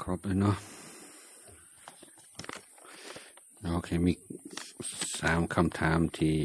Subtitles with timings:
[0.00, 0.56] ครบแล้วเนาะ
[3.74, 4.12] โอเคมี
[5.20, 6.36] สามคำถามที่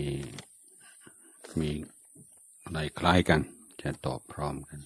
[1.60, 1.72] มี
[2.64, 3.42] อะไรคล้ายกัน
[3.82, 4.80] จะตอบพร้อมกัน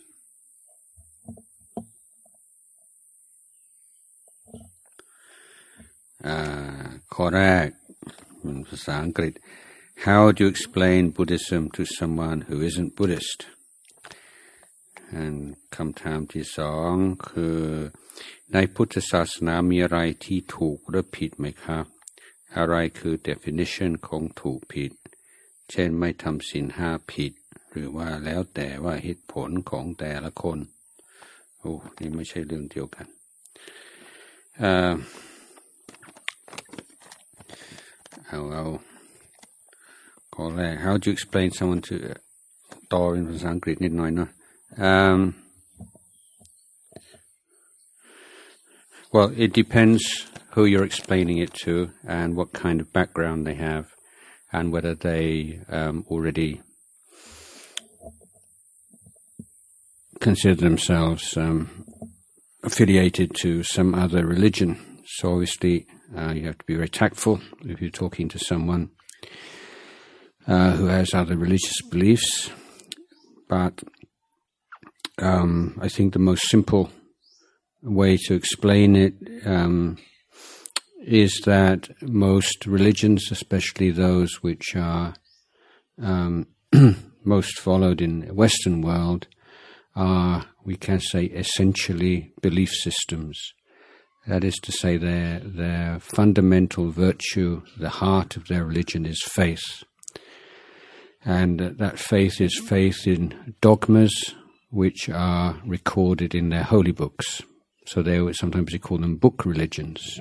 [7.14, 7.68] ข้อแรก
[8.40, 9.34] เป็นภาษาอังกฤษ
[10.08, 13.40] How do you explain Buddhism to someone who isn't Buddhist
[15.76, 16.94] คำถามที่สอง
[17.30, 17.60] คือ
[18.54, 21.86] ในพุทธศาสนามีอะไรที่ถูกหรือผิดไหมครับ
[22.58, 24.92] อะไรคือ definition ของถูกผิด
[25.72, 27.34] เช่นไม่ทำสินห้าผิด
[27.70, 30.60] หรือว่าแล้วแต่ว่าเหตุผลของแต่ละคน
[31.60, 33.08] โอ้นี่ไม่ใช่เรื่องเดียวกัน
[38.28, 38.66] เอาเอา
[40.34, 41.96] ข้อแรก how do you explain someone to
[42.94, 44.30] ต่อเป็นภาษาอังกฤษนิดหน่อยเนาะ
[44.78, 45.36] um,
[49.12, 53.88] Well, it depends who you're explaining it to and what kind of background they have
[54.54, 56.62] and whether they um, already
[60.20, 61.86] consider themselves um,
[62.64, 64.78] affiliated to some other religion.
[65.08, 68.92] So obviously, uh, you have to be very tactful if you're talking to someone
[70.48, 72.52] uh, who has other religious beliefs.
[73.48, 73.82] But
[75.22, 76.90] um, I think the most simple
[77.82, 79.14] way to explain it
[79.46, 79.98] um,
[81.06, 85.14] is that most religions, especially those which are
[86.02, 86.48] um,
[87.24, 89.28] most followed in the Western world,
[89.96, 93.40] are, we can say, essentially belief systems.
[94.28, 99.84] That is to say, their, their fundamental virtue, the heart of their religion is faith.
[101.26, 104.36] And that faith is faith in dogmas
[104.70, 107.42] which are recorded in their holy books.
[107.86, 110.20] So they sometimes they call them book religions.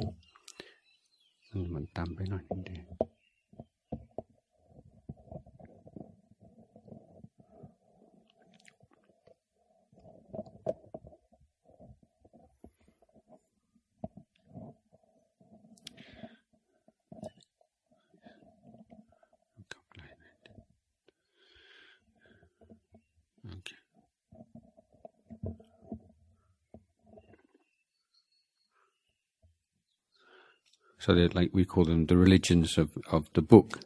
[31.08, 33.80] So like we call them the religions of, of the book.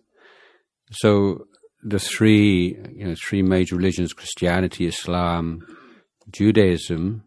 [0.91, 1.47] So
[1.81, 5.61] the three you know three major religions Christianity, Islam,
[6.29, 7.23] Judaism,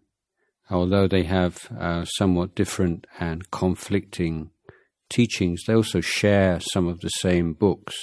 [0.70, 4.50] although they have uh, somewhat different and conflicting
[5.10, 7.96] teachings, they also share some of the same books,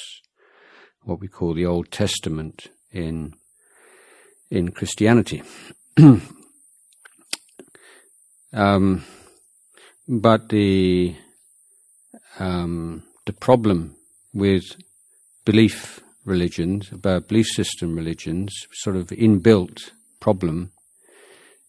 [1.02, 3.34] what we call the Old Testament in
[4.50, 5.42] in Christianity.
[8.54, 9.04] um,
[10.08, 11.16] but the
[12.38, 13.96] um, the problem
[14.32, 14.64] with
[15.44, 20.72] belief religions, about belief system religions, sort of inbuilt problem,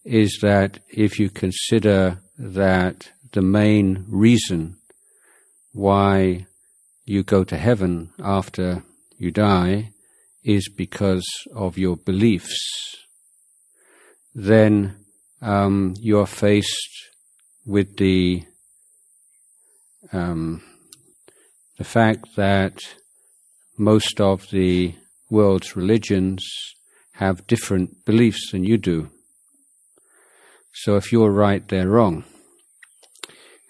[0.04, 4.76] is that if you consider that the main reason
[5.72, 6.46] why
[7.04, 8.82] you go to heaven after
[9.18, 9.90] you die
[10.44, 12.56] is because of your beliefs,
[14.34, 14.94] then
[15.40, 17.10] um, you're faced
[17.66, 18.44] with the
[20.14, 20.62] um,
[21.76, 22.78] the fact that
[23.76, 24.94] most of the
[25.28, 26.44] world's religions
[27.14, 29.10] have different beliefs than you do.
[30.72, 32.24] So if you're right, they're wrong.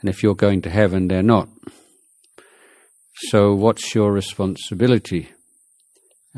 [0.00, 1.48] And if you're going to heaven, they're not.
[3.30, 5.30] So what's your responsibility?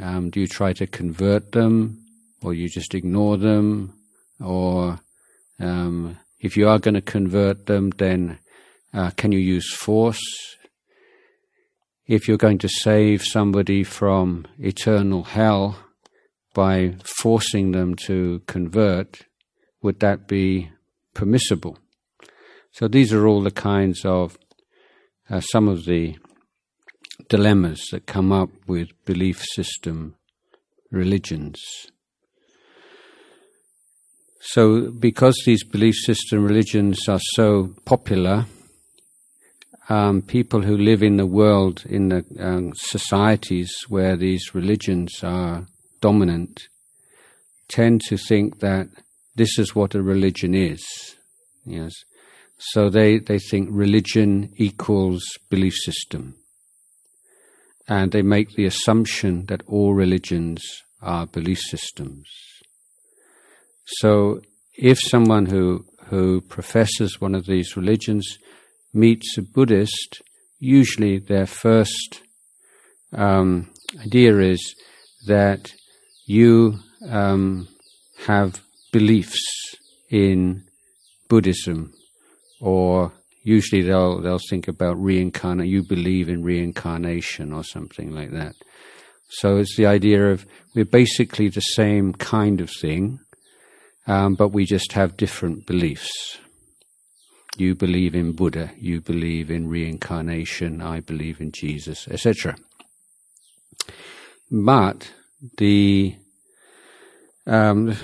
[0.01, 2.05] Um, do you try to convert them,
[2.43, 3.95] or you just ignore them,
[4.41, 5.01] or
[5.59, 8.39] um, if you are going to convert them, then
[8.93, 10.23] uh, can you use force?
[12.07, 15.79] If you're going to save somebody from eternal hell
[16.55, 19.27] by forcing them to convert,
[19.83, 20.71] would that be
[21.15, 21.79] permissible?
[22.71, 24.39] So these are all the kinds of
[25.29, 26.17] uh, some of the
[27.29, 30.15] dilemmas that come up with belief system
[30.91, 31.61] religions.
[34.41, 38.47] So, because these belief system religions are so popular,
[39.89, 45.67] um, people who live in the world, in the um, societies where these religions are
[46.01, 46.69] dominant,
[47.69, 48.89] tend to think that
[49.37, 50.85] this is what a religion is.
[51.65, 51.93] Yes.
[52.59, 56.37] So they, they think religion equals belief system.
[57.89, 60.65] And they make the assumption that all religions
[61.03, 62.27] are belief systems.
[63.87, 64.41] So
[64.77, 68.39] if someone who, who professes one of these religions
[68.93, 70.23] meets a Buddhist,
[70.59, 72.23] usually their first
[73.13, 73.69] um,
[74.01, 74.75] idea is
[75.27, 75.73] that
[76.27, 76.79] you
[77.09, 77.69] um,
[78.27, 78.61] have
[78.93, 79.43] beliefs
[80.11, 80.65] in
[81.29, 81.93] Buddhism,
[82.61, 83.13] or
[83.43, 85.71] usually they'll they'll think about reincarnation.
[85.71, 88.55] You believe in reincarnation or something like that.
[89.29, 93.19] So it's the idea of we're basically the same kind of thing,
[94.07, 96.39] um, but we just have different beliefs.
[97.59, 102.57] You believe in Buddha, you believe in reincarnation, I believe in Jesus, etc.
[104.51, 105.13] But
[105.57, 106.17] the
[107.47, 107.97] um,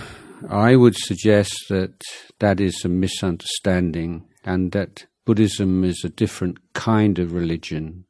[0.49, 2.03] I would suggest that
[2.39, 8.07] that is a misunderstanding, and that Buddhism is a different kind of religion,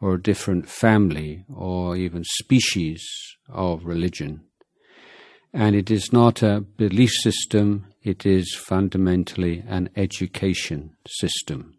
[0.00, 3.04] or a different family, or even species
[3.48, 4.45] of religion.
[5.56, 11.78] And it is not a belief system, it is fundamentally an education system.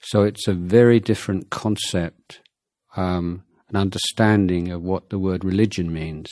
[0.00, 2.40] So it's a very different concept,
[2.96, 6.30] um, an understanding of what the word religion means.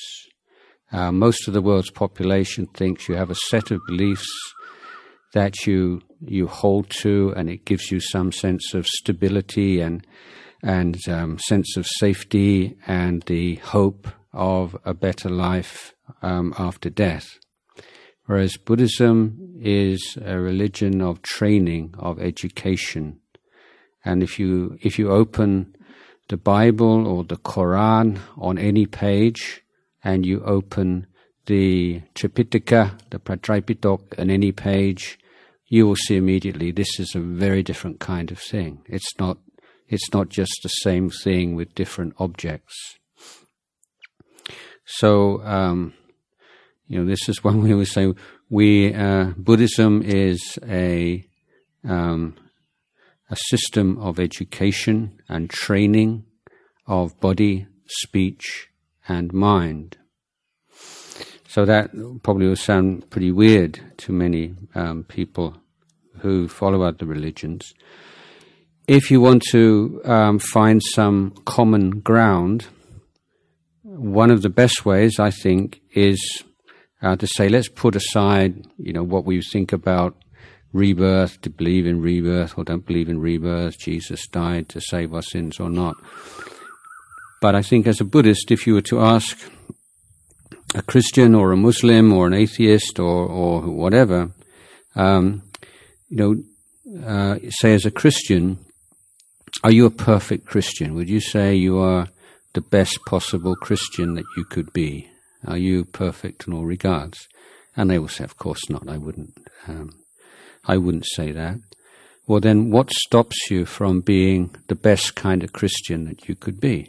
[0.90, 4.32] Uh, most of the world's population thinks you have a set of beliefs
[5.34, 10.06] that you you hold to, and it gives you some sense of stability and
[10.62, 17.38] and um, sense of safety and the hope of a better life um, after death.
[18.26, 23.20] Whereas Buddhism is a religion of training, of education.
[24.04, 25.76] And if you, if you open
[26.28, 29.62] the Bible or the Quran on any page
[30.02, 31.06] and you open
[31.46, 35.18] the Tripitaka, the Patraipitok on any page,
[35.68, 38.82] you will see immediately this is a very different kind of thing.
[38.86, 39.38] It's not,
[39.88, 42.74] it's not just the same thing with different objects.
[44.84, 45.94] So, um,
[46.86, 48.12] you know, this is one way we say
[48.50, 51.26] we uh, Buddhism is a
[51.82, 52.36] um,
[53.30, 56.24] a system of education and training
[56.86, 58.68] of body, speech,
[59.08, 59.96] and mind.
[61.48, 61.90] So that
[62.22, 65.56] probably will sound pretty weird to many um, people
[66.18, 67.74] who follow other religions.
[68.86, 72.66] If you want to um, find some common ground,
[73.96, 76.42] one of the best ways, I think, is
[77.02, 80.16] uh, to say, let's put aside, you know, what we think about
[80.72, 85.22] rebirth, to believe in rebirth or don't believe in rebirth, Jesus died to save our
[85.22, 85.96] sins or not.
[87.40, 89.38] But I think as a Buddhist, if you were to ask
[90.74, 94.32] a Christian or a Muslim or an atheist or, or whatever,
[94.96, 95.42] um,
[96.08, 98.58] you know, uh, say as a Christian,
[99.62, 100.94] are you a perfect Christian?
[100.94, 102.08] Would you say you are
[102.54, 105.10] the best possible Christian that you could be?
[105.46, 107.28] Are you perfect in all regards?
[107.76, 108.88] And they will say, of course not.
[108.88, 109.36] I wouldn't.
[109.68, 109.90] Um,
[110.64, 111.58] I wouldn't say that.
[112.26, 116.58] Well, then, what stops you from being the best kind of Christian that you could
[116.58, 116.88] be?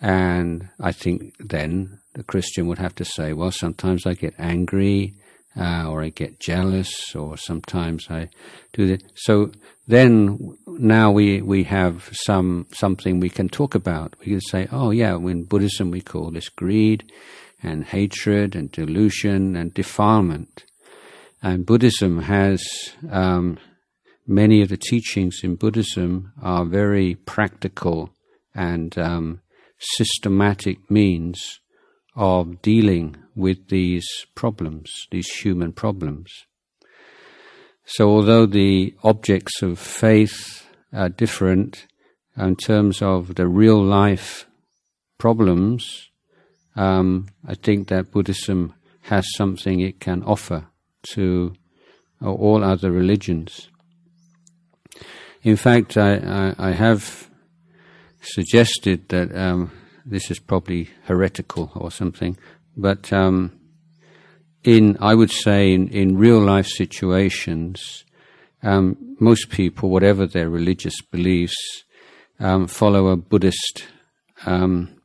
[0.00, 5.14] And I think then the Christian would have to say, well, sometimes I get angry,
[5.56, 8.28] uh, or I get jealous, or sometimes I
[8.74, 9.02] do that.
[9.14, 9.50] So
[9.88, 14.14] then, now we, we have some something we can talk about.
[14.20, 17.10] We can say, oh yeah, in Buddhism we call this greed,
[17.62, 20.66] and hatred, and delusion, and defilement.
[21.42, 22.62] And Buddhism has
[23.10, 23.58] um,
[24.26, 28.10] many of the teachings in Buddhism are very practical
[28.54, 29.40] and um,
[29.78, 31.60] systematic means
[32.14, 36.30] of dealing with these problems, these human problems.
[37.90, 41.86] So, although the objects of faith are different
[42.36, 44.46] in terms of the real life
[45.16, 46.10] problems,
[46.76, 50.66] um, I think that Buddhism has something it can offer
[51.14, 51.54] to
[52.22, 53.70] all other religions.
[55.42, 56.16] In fact, I,
[56.58, 57.30] I, I have
[58.20, 59.72] suggested that um,
[60.04, 62.36] this is probably heretical or something,
[62.76, 63.57] but um,
[64.64, 68.04] in I would say in, in real life situations,
[68.62, 71.56] um, most people, whatever their religious beliefs,
[72.40, 73.86] um, follow a Buddhist
[74.46, 75.00] um,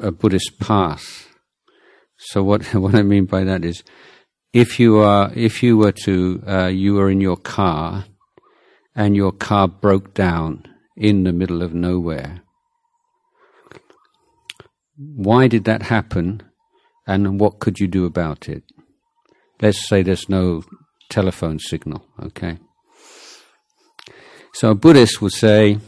[0.00, 1.28] a Buddhist path.
[2.16, 3.82] So what what I mean by that is,
[4.52, 8.06] if you are if you were to uh, you were in your car,
[8.94, 10.64] and your car broke down
[10.96, 12.42] in the middle of nowhere,
[14.96, 16.42] why did that happen
[17.06, 18.62] and what could you do about it?
[19.60, 20.64] Let's say there's no
[21.10, 22.58] telephone signal, okay?
[24.54, 25.78] So a Buddhist would say,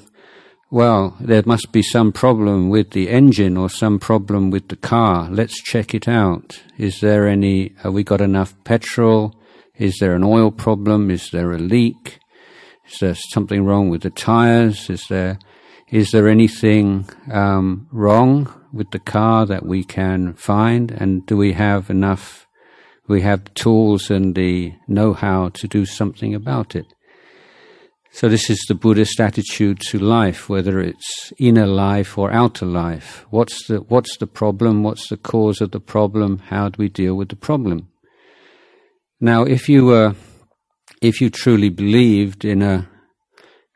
[0.71, 5.29] well, there must be some problem with the engine or some problem with the car.
[5.31, 6.63] Let's check it out.
[6.77, 9.35] Is there any, have we got enough petrol?
[9.77, 11.11] Is there an oil problem?
[11.11, 12.19] Is there a leak?
[12.91, 14.91] Is there something wrong with the tires?
[14.91, 15.39] Is there
[15.89, 20.91] is there anything um, wrong with the car that we can find?
[20.91, 22.47] And do we have enough?
[23.09, 26.87] We have tools and the know-how to do something about it.
[28.17, 33.27] So this is the Buddhist attitude to life, whether it's inner life or outer life.
[33.29, 34.83] What's the, what's the problem?
[34.83, 36.39] What's the cause of the problem?
[36.39, 37.89] How do we deal with the problem?
[39.21, 40.15] Now, if you were,
[41.03, 42.89] if you truly believed in a,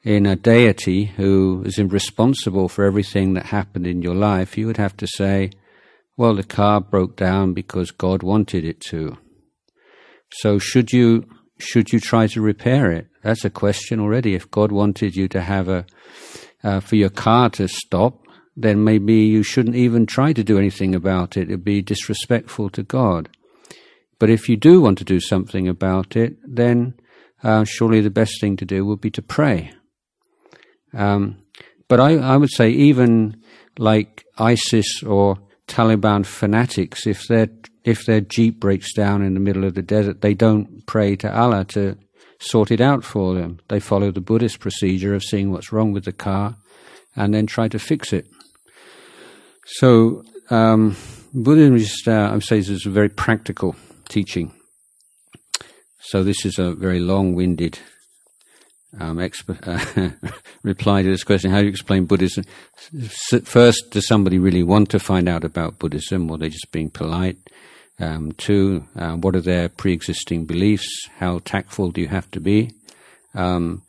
[0.03, 4.79] in a deity who is responsible for everything that happened in your life, you would
[4.79, 5.51] have to say,
[6.17, 9.19] well, the car broke down because God wanted it to.
[10.33, 11.25] So should you
[11.59, 13.09] should you try to repair it?
[13.23, 14.35] That's a question already.
[14.35, 15.85] If God wanted you to have a,
[16.65, 18.23] uh, for your car to stop,
[18.57, 21.49] then maybe you shouldn't even try to do anything about it.
[21.49, 23.29] It'd be disrespectful to God.
[24.19, 26.95] But if you do want to do something about it, then
[27.43, 29.73] uh, surely the best thing to do would be to pray.
[30.93, 31.39] Um,
[31.89, 33.43] but I, I would say even
[33.79, 37.49] like ISIS or Taliban fanatics, if their
[37.85, 41.35] if their jeep breaks down in the middle of the desert, they don't pray to
[41.35, 41.97] Allah to
[42.39, 43.61] sort it out for them.
[43.69, 46.57] They follow the Buddhist procedure of seeing what's wrong with the car
[47.17, 48.27] and then try to fix it.
[49.65, 50.97] So um,
[51.33, 53.77] Buddhism is, uh, I would say, is a very practical
[54.09, 54.53] teaching.
[56.01, 57.79] So this is a very long-winded
[58.99, 59.67] um, exp-
[60.23, 60.29] uh,
[60.63, 61.51] reply to this question.
[61.51, 62.45] How do you explain Buddhism?
[63.45, 66.91] First, does somebody really want to find out about Buddhism, or are they just being
[66.91, 67.39] polite?
[67.99, 70.89] Um, two, uh, what are their pre-existing beliefs?
[71.19, 72.73] How tactful do you have to be?
[73.35, 73.83] Um,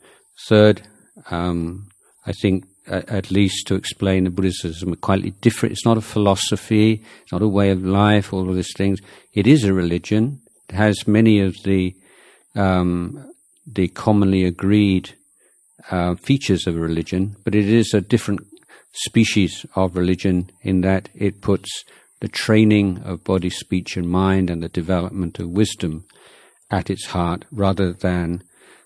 [0.48, 0.82] third,
[1.30, 1.88] um,
[2.26, 5.72] I think at least to explain the Buddhism quite different.
[5.72, 7.04] It's not a philosophy.
[7.22, 8.32] It's not a way of life.
[8.32, 8.98] All of these things.
[9.32, 10.40] It is a religion.
[10.68, 11.94] It has many of the
[12.54, 13.31] um,
[13.66, 15.14] the commonly agreed
[15.90, 18.40] uh, features of religion, but it is a different
[18.92, 21.84] species of religion in that it puts
[22.20, 26.04] the training of body, speech, and mind and the development of wisdom
[26.70, 28.42] at its heart rather than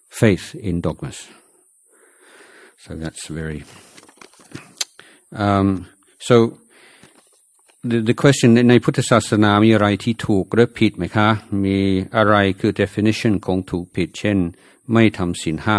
[0.09, 1.28] faith in dogmas.
[2.78, 3.64] So that's very.
[5.33, 6.59] Um, so
[7.90, 11.28] the, the question ในพุทธศาสนามีอะไรที่ถูกหรือผิดไหมคะ
[11.64, 11.78] มี
[12.16, 14.38] อะไรคือ definition ของถูกผิด เช่น
[14.93, 15.76] ไม่ทำสินห้า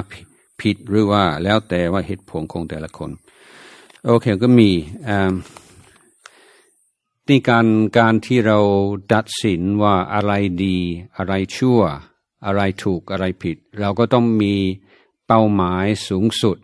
[0.62, 3.12] ผิดหรือว่าแล้วแต่ว่าเหตุผลของแต่ละคน
[4.06, 4.70] โอเคก็มี
[7.28, 8.60] นี่การการที่เรา
[9.12, 10.32] ดัดสินว่าอะไร
[10.64, 10.78] ดี
[11.18, 11.82] อะไรชั่ว
[12.46, 14.54] อะไรถูกอะไรผิด เราก็ต้องมี
[15.28, 16.58] เป้าหมายสูงสุด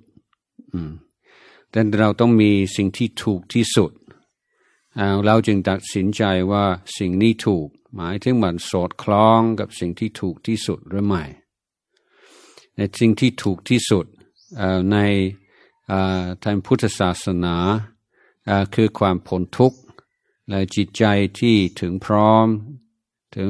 [1.70, 3.92] แต่เราต้องมีสิ่งที่ถูกที่สุด
[5.26, 6.66] เราจึงตัดสินใจว่า
[6.98, 11.24] สิ่งนี้ถูก หมายถึงมันสอดคล้องกับสิ่งที่ถูกที่สุดหรือไม่
[12.76, 14.06] ในสิ่งที่ถูกที่สุด
[14.92, 14.98] ใน
[16.44, 17.56] ทางพุทธศาสนา
[18.76, 19.80] คือความพ้นทุกข์
[20.50, 21.04] และจิตใจ
[21.40, 22.48] ที่ถึงพร้อม
[23.36, 23.50] ถึง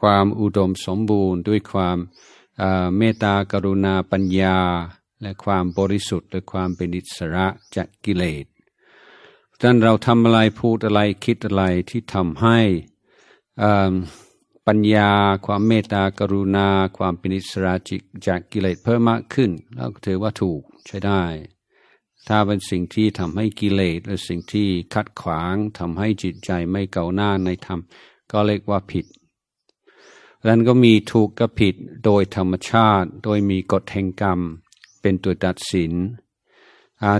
[0.00, 1.98] ความอุดมสมบูรณ์ด้วยความ
[2.96, 4.58] เมตตากรุณาปัญญา
[5.22, 7.46] และความบริสุทธิ์ และความเป็นอิสระ
[7.76, 8.44] จากกิเลส
[9.62, 12.58] ดังนั้นเราทำอะไรพูดอะไรคิดอะไรที่ทำให้
[14.66, 15.12] ปัญญา
[15.46, 21.22] ความเมตตากรุณา ความเป็นอิสระจิตจากกิเลสเพิ่มมากขึ้นเราถือว่าถูกใช้ได้
[22.28, 27.80] ถ้าเป็นสิ่งที่ทำให้กิเลสหรือสิ่งที่คัดขวางทำให้จิตใจไม่เก่าหน้าในธรรม
[28.30, 29.06] ก็เรียกว่าผิด
[30.44, 31.74] แล้วก็มีถูกกับผิด
[32.04, 34.40] โดยธรรมชาติ โดยมีกฎแห่งกรรม
[35.00, 35.92] เป็นตัวตัดสิน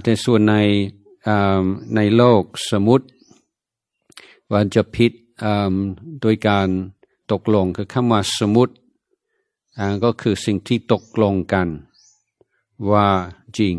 [0.02, 0.54] แต่ส่วนใน
[1.94, 3.06] ในโลกสมมติ
[4.52, 5.12] ว่าจะผิด
[6.20, 6.68] โดยการ
[7.32, 8.74] ตกลงคือคำว่าสมุติ
[10.04, 11.68] ก็คือสิ่งที่ตกลงกัน
[12.92, 13.08] ว่า
[13.58, 13.74] จริง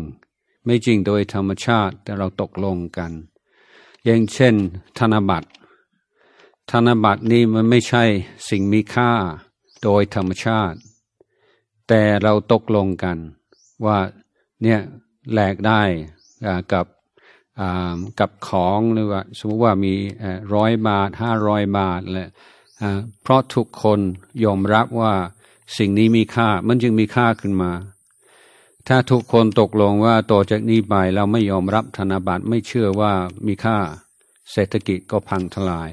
[0.64, 3.12] ไม่จริงโดยธรรมชาติแต่เราตกลงกัน
[4.04, 4.54] อย่างเช่น
[4.98, 5.48] ธนบัตร
[6.70, 8.04] ธนบัตรนี้มันไม่ใช่
[8.48, 9.12] สิ่งมีค่า
[9.82, 10.78] โดยธรรมชาติ
[11.88, 13.18] แต่เราตกลงกัน
[13.84, 13.98] ว่า
[14.62, 14.80] เนี่ย
[15.32, 15.82] แลกได้
[16.72, 16.86] กับ
[18.20, 19.94] กับของหรือว่าสมมติว่ามี
[20.54, 22.30] ร้อยบาทห้าร้อยบาทแหละ
[23.22, 24.00] เพราะทุกคน
[24.44, 25.12] ยอมรับว่า
[25.78, 27.72] สิ่งนี้มีค่ามันจึงมีค่าขึ้นมา
[28.88, 33.12] ถ้าทุกคนตกลงว่าต่อจากนี้ไปเราไม่ยอมรับธนบัตรไม่เชื่อว่า
[33.46, 33.76] มีค่า
[34.52, 35.88] เศรษฐกิจก็พังทลาย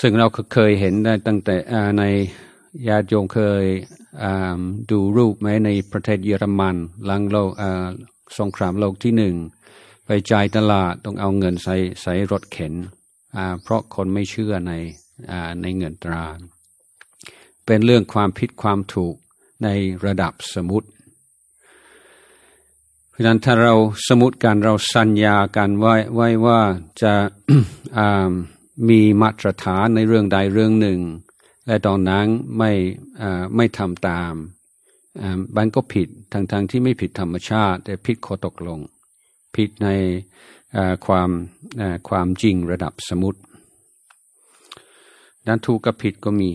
[0.00, 1.56] ซึ่งเราเคยเห็นได้ตั้งแต่
[1.98, 2.04] ใน
[2.88, 3.64] ญาติโยมเคย
[4.90, 7.50] ดูรูปไหมในประเทศเยอรมันหลังโลก
[8.38, 9.34] สงครามโลกที่หนึ่ง
[10.10, 12.74] ไปจ่ายตลาดต้องเอาเงินใส่ใส่รถเข็น
[13.62, 14.72] เพราะคนไม่เชื่อใน
[15.62, 16.26] ในเงินตรา
[17.66, 19.14] เป็นเรื่องความผิดความถูก
[19.62, 19.68] ใน
[20.04, 20.88] ระดับสมุติ
[23.10, 23.74] เพราะนั้นถ้าเรา
[24.08, 26.60] สมุติกันเราสัญญากันไว้ไว้ว่า
[27.02, 27.12] จะ
[28.88, 31.00] มีมาตรฐานในเรื่องใดเรื่องหนึ่ง
[31.66, 32.26] และตอนนั้น
[32.58, 32.72] ไม่
[33.56, 34.32] ไม่ทำตาม
[35.54, 38.80] บันก็ผิดทางทางที่ไม่ผิดธรรมชาติ แต่ผิดข้อตกลง
[39.54, 39.88] ผิดใน
[41.06, 41.30] ความ
[42.08, 43.40] ความจริงระดับสมุติ
[45.46, 46.50] ด้านถูกกับผิดก็มี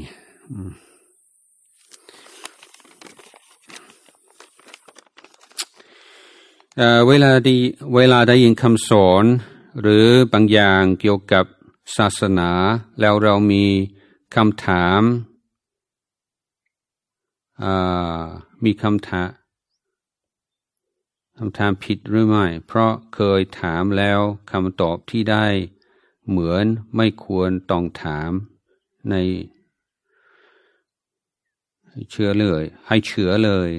[7.07, 7.57] เวลาดี
[7.95, 9.23] เวลาได้ยินคำสอน
[9.81, 11.45] หรือบางอย่างเกี่ยวกับ
[11.97, 12.51] ศาสนา
[12.99, 13.65] แล้วเรามี
[14.35, 15.01] คำถาม
[18.63, 24.19] มีคำถามำถามผิดหรือไม่ เพราะเคยถามแล้ว
[24.51, 25.45] คำตอบที่ได้
[26.29, 28.31] เหมือนไม่ควรต้องถาม
[29.09, 29.15] ใน
[32.11, 33.71] เชื่อเลย ให้เชื่อเลย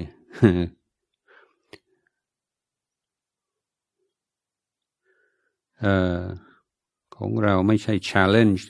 [7.16, 8.62] ของเราไม่ใช่ challenge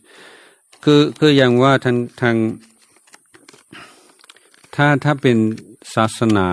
[0.84, 2.36] คือคืออย่างว่าทางทาง
[4.74, 5.38] ถ้าถ้าเป็น
[5.94, 6.48] ศาสนา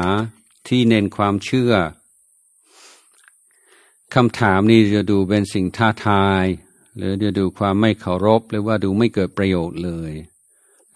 [0.67, 1.73] ที่เน้นความเชื่อ
[4.15, 6.45] คำถามนี้จะดูเป็นสิ่งท้าทาย
[6.97, 10.11] หรือจะดูความไม่เคารพ หรือว่าดูไม่เกิดประโยชน์เลย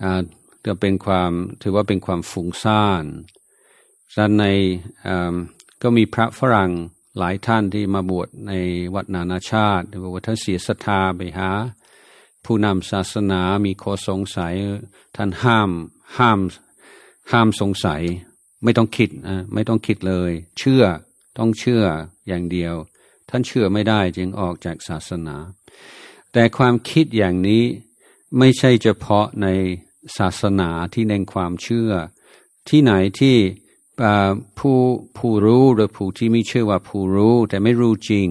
[0.03, 0.21] อ่า
[0.65, 1.31] จะเป็นความ
[1.61, 3.03] ถือว่าเป็นความฟุ้งซ่าน
[4.17, 4.43] ดังใน
[5.81, 6.71] ก็มีพระฝรั่ง
[7.17, 8.51] หลายท่านที่มาบวชใน
[8.95, 11.49] วัดนานาชาติบอกว่าท่านเสียศรัทธาไปหา
[12.45, 14.55] ผู้นำศาสนามีข้อสงสัย
[15.15, 15.71] ท่านห้าม
[16.17, 16.39] ห้าม
[17.31, 18.01] ห้ามสงสัย
[18.63, 20.83] ไม่ต้องคิดนะไม่ต้องคิดเลย เชื่อ
[21.37, 21.83] ต้องเชื่อ
[22.27, 22.75] อย่างเดียว
[23.29, 25.35] ท่านเชื่อไม่ได้จึงออกจากศาสนา
[26.33, 27.63] แต่ความคิดอย่างนี้
[28.39, 29.47] ไม่ใช่เฉพาะใน
[30.17, 31.91] ศาสนาที่เน้นความเชื่อ
[32.69, 33.37] ที่ไหนที่
[34.59, 34.77] ผู้
[35.17, 38.29] ผู้รู้หรือผู้ที่ไม่เชื่อว่าผู้รู้แต่ไม่รู้จริง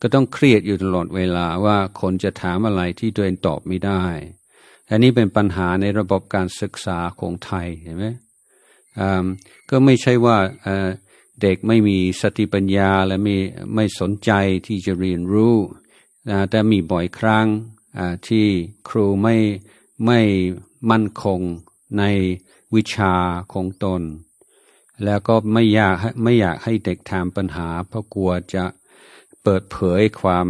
[0.00, 4.02] ก็ต้องเครียดอยู่ตลอดเวลาว่าคนจะถามอะไรที่ตัวเองตอบไม่ได้
[4.90, 8.06] อันนี้เป็นปัญหาในระบบการศึกษาของไทยเห็นไหม
[9.70, 10.36] ก็ไม่ใช่ว่า
[11.42, 13.36] เด็กไม่มีสติปัญญาและไม่
[13.74, 14.30] ไม่สนใจ
[14.66, 15.56] ที่จะเรียนรู้
[16.50, 17.46] แต่มีบ่อยครั้ง
[18.28, 18.46] ที่
[18.88, 19.36] ครูไม่
[20.06, 20.20] ไม่
[20.90, 21.40] มั่นคง
[21.98, 22.04] ใน
[22.74, 23.14] วิชา
[23.52, 24.02] ของตน
[25.04, 28.64] แล้วก็ไม่อยากไม่อยากให้เด็กถามปัญหา เพราะกลัวจะ
[29.42, 30.46] เปิดเผยความ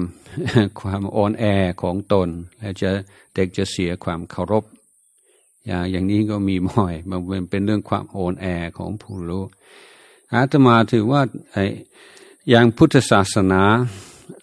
[0.81, 1.45] ความอ่อนแอ
[1.83, 2.91] ของตน และจะ
[3.35, 4.65] เด็กจะเสียความเคารพ
[5.67, 8.47] อย่างอย่างนี้ก็มีบ่อยมันเป็นเรื่องความอ่อนแอ
[8.79, 9.45] ของผู้รู้
[10.35, 11.57] อาตมาถือว่าไอ
[12.51, 13.63] อย่างพุทธศาสนา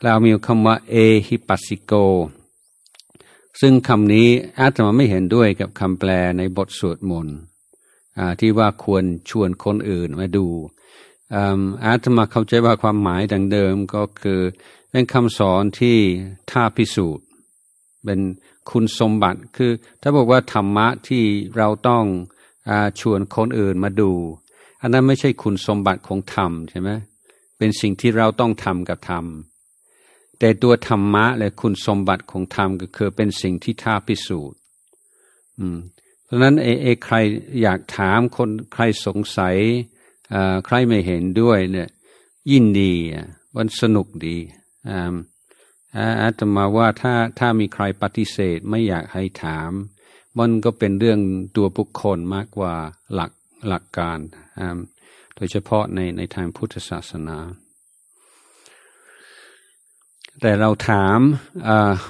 [0.01, 0.95] เรามีคำว่าเอ
[1.27, 1.93] ฮิปัสสิโก
[3.59, 7.37] ซึ่งคำนี้อาตมาไม่เห็นด้วยกับคำแปลในบทสวดมนต์
[8.39, 10.47] ที่ว่าควรชวนคนอื่นมาดู
[11.85, 14.41] อาตมาเข้าใจว่าความหมายดังเดิมก็คือ
[14.91, 15.97] เป็นคำสอนที่
[16.51, 17.25] ท่าพิสูจน์
[18.03, 18.19] เป็น
[18.69, 19.71] คุณสมบัติคือ
[20.01, 21.23] ถ้าบอกว่าธรรมะที่
[21.57, 22.03] เราต้อง
[22.69, 24.11] อชวนคนอื่นมาดู
[24.81, 26.89] อันนั้นไม่ใช่คุณสมบัติของธรรมใช่ไหม
[27.57, 29.25] เป็นสิ่งที่เราต้องทำกับธรรม
[30.39, 34.59] แต่ตัวธรรมะและคุณสมบัติของธรรมก็คือเป็นสิ่งที่ท่าพิสูจน์
[36.23, 37.15] เพราะนั้นเอเอใคร
[37.61, 39.57] อยากถามคนใครสงสัย
[40.65, 41.89] ใครไม่เห็นด้วยเนี่ย
[42.51, 42.93] ยินดี
[43.55, 44.37] มันสนุกดี
[46.21, 49.71] อาตมาว่าถ้าถ้ามีใครปฏิเสธไม่อยากให้ถาม
[50.39, 51.19] มันก็เป็นเรื่อง
[51.55, 52.73] ตัวบุคคลมากกว่า
[53.13, 53.31] หลัก
[53.67, 54.19] หลักการ
[55.35, 57.37] โดยเฉพาะในในทางพุทธศาสนา
[60.41, 61.19] แต่เราถาม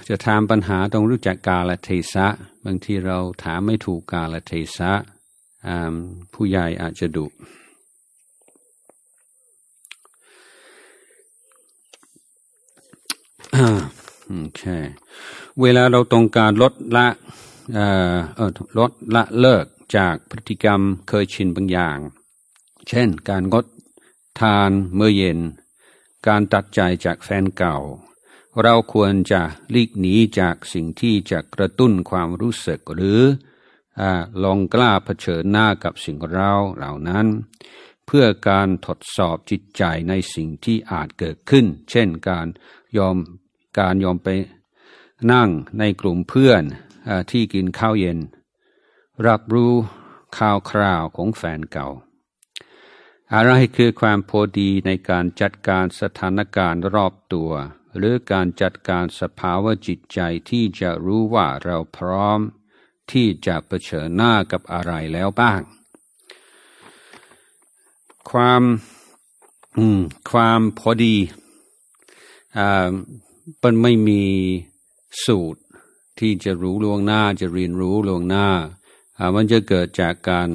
[0.09, 2.27] จะถามปัญหาต้องรู้จักกาลเทศะ
[2.65, 4.91] บางทีเราถามไม่ถูกกาลเทศะ
[6.33, 7.25] ผู้ใหญ่อาจจะดุ
[14.29, 14.63] โอเค
[15.61, 17.07] เวลาเราต้องการลดละ
[17.73, 18.15] เอ่อ
[18.79, 19.65] ลดละเลิก
[19.97, 21.97] จากพฤติกรรมเคยชินบางอย่าง
[22.87, 23.65] เช่น การงด
[24.39, 25.39] ทานเมื่อเย็น
[26.27, 27.77] การตัดใจจากแฟนเก่า
[28.63, 29.41] เราควรจะ
[29.73, 33.21] ลีกหนีจากสิ่งที่จะกระตุ้นความรู้สึกหรือ
[33.99, 34.03] อ
[34.43, 37.27] ลองกล้าเผชิญหน้ากับสิ่งเราเหล่านั้น
[38.05, 42.47] เพื่อการทดสอบจิตใจในสิ่งที่อาจเกิดขึ้น เช่นการ
[42.97, 43.17] ยอม
[43.79, 44.29] การยอมไป
[45.31, 46.63] นั่งในกลุ่มเพื่อน
[47.07, 48.19] อที่กินข้าวเย็น
[49.27, 49.73] รับรู้
[50.37, 51.87] ข่าวคราวของแฟนเก่า
[53.35, 57.51] อะไรคือความพอดีในการจัดการสถานการณ์รอบตัว
[57.97, 62.39] หรือการจัดการสภาวะจิตใจที่จะรู้ว่าเราพร้อม
[63.11, 65.61] ที่จะเผชิญหน้ากับอะไรแล้วบ้าง
[68.29, 68.63] ความ
[70.31, 71.15] ความพอดี
[73.61, 74.23] มันไม่มี
[75.25, 75.61] สูตร
[76.19, 78.47] ที่จะรู้ล่วงหน้าจะเรียนรู้ล่วงหน้า
[79.35, 80.49] มันจะเกิดจากการ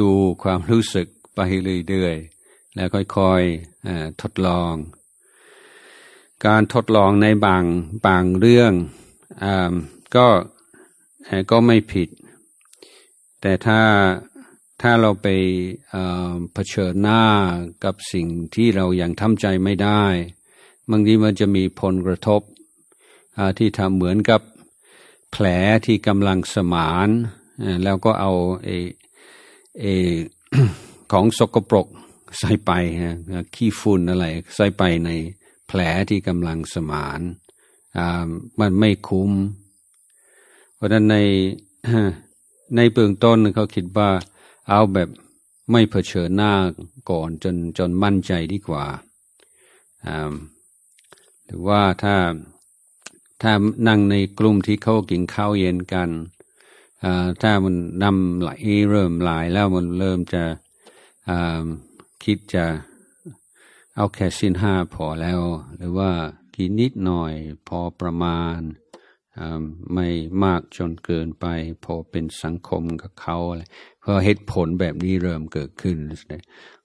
[0.00, 0.10] ดู
[0.42, 1.40] ความรู้สึก ไป
[1.88, 4.74] เรื่อยๆ แล้วค่อยๆทดลอง
[6.46, 7.64] การทดลองในบาง
[8.06, 8.72] บางเรื่อง
[9.44, 9.46] อ
[10.16, 10.26] ก็
[11.50, 12.08] ก็ไม่ผิด
[13.40, 13.80] แต่ถ้า
[14.82, 15.28] ถ้าเราไป
[16.52, 17.24] เผชิญหน้า
[17.84, 20.04] กับสิ่งที่เรายัางทำใจไม่ได้
[20.90, 22.40] บางทีมันจะมีผลกระทบ
[23.58, 24.40] ที่ทำเหมือนกับ
[25.30, 25.46] แผล
[25.86, 27.08] ที่กำลังสมาน
[27.84, 28.32] แล้วก็เอา
[28.64, 28.70] เอ
[29.80, 29.84] เอ
[31.16, 31.86] ของสกปรก
[32.38, 32.70] ใส่ไป
[33.54, 35.10] ขี้ฝุ่นอะไรใส่ไปใน
[35.66, 37.20] แผลที่กำลังสมาน
[38.60, 39.32] มันไม่คุ้ม
[40.74, 41.16] เพราะฉะนั้นใน
[42.76, 44.10] ในเบื้องต้นเขาคิดว่า
[44.68, 45.08] เอาแบบ
[45.70, 46.52] ไม่เผชิญหน้า
[47.10, 48.86] ก่อนจนจนมั่นใจดีกว่า
[51.44, 52.16] หรือว่าถ้า
[53.42, 53.52] ถ้า
[53.88, 56.10] นั่งในกลุ่มที่เขากินข้าวเย็นกัน
[57.42, 58.50] ถ้ามันนำไหล
[58.90, 60.42] เริ่มไหลแล้วมันเริ่มจะ
[62.22, 62.66] คิดจะ
[63.96, 65.40] เอาแค่สิ้นห้าพอแล้ว
[65.76, 66.10] หรือว่า
[66.54, 67.34] กินนิดหน่อย
[67.68, 68.58] พอประมาณ
[69.92, 70.06] ไม่
[70.44, 71.46] มากจนเกินไป
[71.84, 73.62] พอเป็นสังคมกับเขาอะไร
[74.02, 75.96] พอเหตุผลแบบนี้เริ่มเกิดขึ้น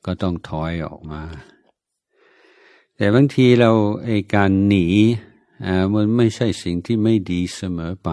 [0.06, 1.24] ก็ต้องถอยออกมา
[2.96, 3.72] แต่บางทีเรา
[4.04, 4.88] ไอการหนี
[5.94, 8.10] มันไม่ใช่สิ่งที่ไม่ดีเสมอไป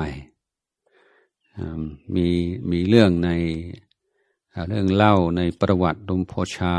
[2.15, 2.29] มี
[2.71, 3.31] มีเรื่องใน
[4.69, 6.77] เรื่องเล่าในประวัติลุงโพชา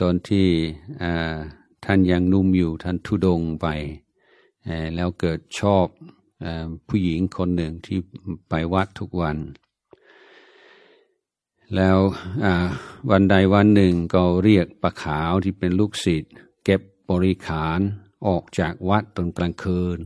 [0.00, 0.48] ตอนที่
[1.84, 3.66] ท่านยังนุ่มอยู่ท่านทุดงไป
[4.94, 5.86] แล้วเกิดชอบ
[6.88, 7.98] ผู้หญิงคนหนึ่งที่
[8.48, 9.36] ไปวัดทุกวัน
[11.76, 11.98] แล้ว
[13.10, 16.32] วันใดวันหนึ่งก็เรียกปะขาวที่เป็นลูกศิษย์
[16.64, 17.80] เก็บบริขาร
[18.26, 19.98] ออกจากวัดตอนกลางคืน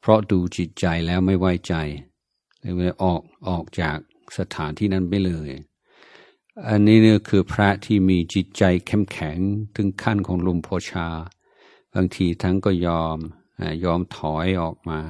[0.00, 1.74] เพราะดูจิตใจแล้วไม่ไว้ใจ
[2.60, 3.98] เลยออกออกจาก
[4.38, 5.50] สถานที่นั้นไปเลย
[6.68, 9.38] อันนี้เนี่ยคือพระที่มีจิตใจเข้มแข็ง
[9.76, 11.08] ถึงขั้นของลุมโพชา
[11.94, 13.18] บางทีทั้งก็ยอม
[13.84, 15.00] ยอมถอยออกมา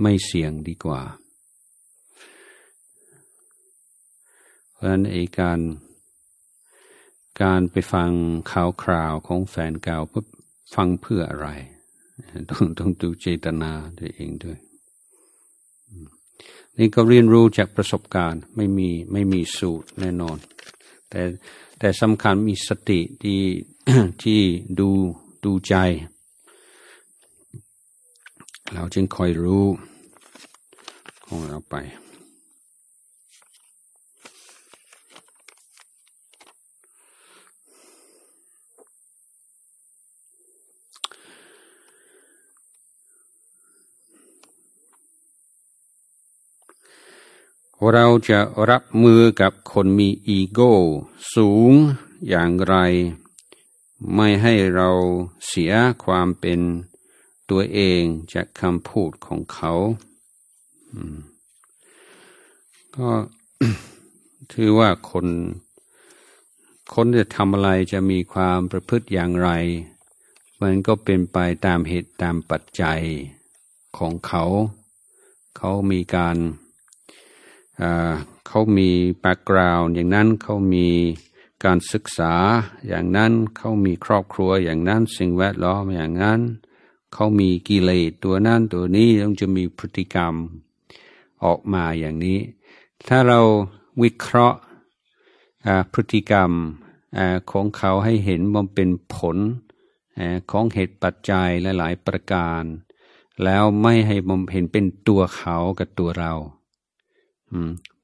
[0.00, 1.02] ไม่เสี่ยงดีกว่า
[4.72, 5.60] เพราะฉะนั้นไอ้การ
[7.42, 8.10] การไปฟัง
[8.52, 10.24] ข่าวคราวของแฟนเก่าเพื่อ
[10.74, 11.48] ฟังเพื่ออะไร
[12.50, 14.58] ต้องต้องดูเจตนาตัวเองด้วย
[16.78, 20.38] นี่ก็เรียนรู้จากประสบการณ์ไม่มีไม่มีสูตรแน่นอน
[21.10, 21.22] แต่
[21.78, 23.42] แต่สำคัญมีสติที่
[24.22, 24.40] ที่
[24.80, 24.90] ดู
[25.44, 25.74] ดูใจ
[28.74, 29.66] เราจึงคอยรู้
[31.26, 31.76] ของเราไป
[47.90, 48.40] เราจะ
[48.70, 50.72] รับมือกับคนมีอีโก้
[51.34, 51.72] สูง
[52.28, 52.76] อย่างไร
[54.14, 54.90] ไม่ให้เรา
[55.46, 55.72] เสีย
[56.04, 56.60] ความเป็น
[57.50, 59.72] ตัวเองจากคำพูดของเขา
[62.96, 63.10] ก็
[64.52, 65.26] ถือว่าคน
[66.94, 69.50] คนจะทำอะไรจะมีความประพฤติอย่างไร
[70.62, 73.00] มันก็เป็นไปตามเหตุตามปัจจัย
[73.98, 74.44] ของเขา
[75.56, 76.36] เขามีการ
[78.46, 80.88] เขามีแบ็กกราวน์อย่างนั้นเขามี
[81.64, 82.34] การศึกษา
[82.88, 86.40] อย่างนั้นเขามีครอบครัวอย่างนั้นสิ่งแวดล้อมอย่างนั้น
[87.12, 90.34] เขามีกิเลสตัวนั้นตัวนี้ต้องจะมีพฤติกรรม
[91.44, 92.38] ออกมาอย่างนี้
[93.08, 93.40] ถ้าเรา
[94.02, 94.58] วิเคราะห์
[95.92, 96.50] พฤติกรรม
[97.50, 99.36] ของเขาให้เห็นมันเป็นผล
[100.50, 102.62] ของเหตุปัจจัยหลาย ๆ ประการ
[103.44, 106.32] แล้วไม่ให้มันเห็นเป็นตัวเขากับตัวเรา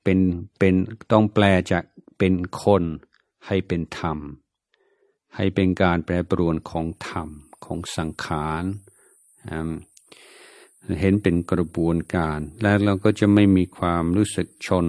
[0.03, 0.19] เป็น
[0.59, 0.75] เป็น
[1.13, 1.85] ต้องแปลจาก
[2.19, 2.83] เป็นคน
[3.47, 4.19] ให้เป็นธรรม
[5.37, 7.29] ให้เป็นการแปรปรวนของธรรม
[7.65, 8.65] ของสังขาร
[11.01, 14.87] เห็นเป็นกระบวนการ แล้วเราก็จะไม่มีความรู้สึกชน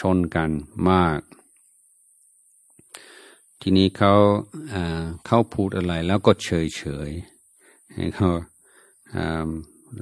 [0.00, 0.50] ชนกัน
[0.90, 1.20] มาก
[3.60, 4.14] ทีนี้เขา
[5.26, 7.10] เขาพูดอะไรแล้วก็เฉยเฉย
[8.14, 8.30] เขา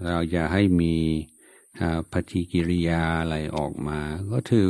[0.02, 0.94] เราอย่าให้มี
[2.12, 3.98] ปฏิกิริยาอะไรออกมา
[4.30, 4.68] ก็ถือ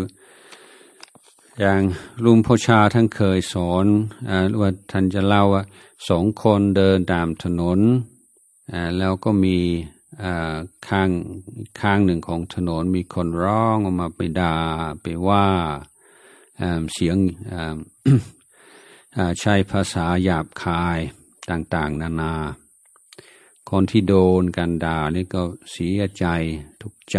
[1.61, 1.81] อย่าง
[2.25, 3.87] ลุงพ่อชาท่านเคยสอน
[4.31, 5.63] อว่าท่านจะเล่าว่า
[6.09, 7.81] สองคนเดินตามถนน
[8.99, 9.59] แล้วก็มี
[10.89, 11.11] ข้าง
[11.81, 14.59] ข้างหนึ่งของถนนมีคนร้องออกมาไปด่า
[15.03, 15.47] ไปว่า
[16.93, 17.17] เสียง
[19.41, 20.99] ใช้ภาษาหยาบคาย
[21.51, 22.35] ต่าง ๆ นานา
[23.71, 26.27] คนที่โดนกันด่านี่ก็เสียใจ
[26.83, 27.19] ทุกใจ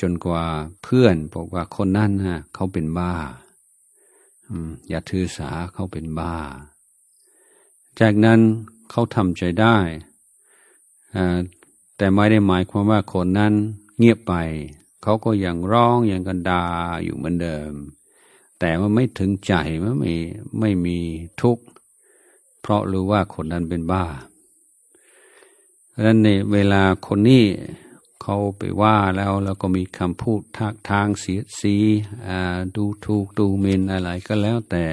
[0.00, 0.44] จนกว่า
[0.82, 3.14] เพื่อนบอกว่าคนนั้นฮะเขาเป็นบ้า
[4.88, 6.36] อย่าถือสาเขาเป็นบ้า
[8.00, 8.40] จากนั้น
[8.90, 9.76] เขาทำใจได้
[11.96, 13.52] แต่ไม่ได้หมายความว่าคนนั้น
[13.98, 14.34] เงียบไป
[15.02, 16.62] เขาก็ยังร้องยังกันดา
[17.04, 17.72] อยู่เหมือนเดิม
[18.60, 20.12] แต่ว่าไม่ถึงใจไม่ไม่
[20.60, 20.98] ไม่มี
[21.40, 21.64] ทุกข์
[22.60, 24.04] เพราะรู้ว่าคนนั้นเป็นบ้า
[25.92, 27.44] ดังนั้นในเวลาคนนี้
[28.26, 31.76] เขาไปว่าแล้วแล้วก็มีคำพูดทางทางเสียสี
[32.76, 34.86] ดูถูกดูเมนอะไรก็แล้วแต่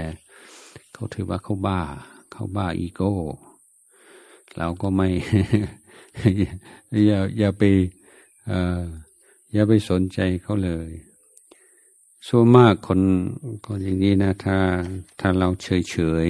[0.93, 1.81] เขาถือว่าเขาบ้า
[2.31, 3.13] เขาบ้าอีโก้
[4.57, 5.09] เราก็ไม่
[7.07, 7.63] อย่าอย่าไป
[9.53, 10.89] อย่าไปสนใจเขาเลย
[12.27, 13.01] ส่วนมากคน
[13.65, 14.57] คนอย่างนี้นะ ถ้า
[15.19, 16.27] ถ้าเราเฉยเฉย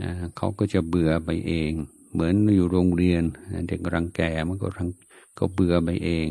[0.00, 1.72] นะเขาก็จะเบื่อไปเอง
[2.12, 3.22] เหมือนอยู่โรงเรียน
[3.68, 5.03] เด็กรังแกมันก็รังก็
[5.38, 6.28] ก็เบื่อไปเอง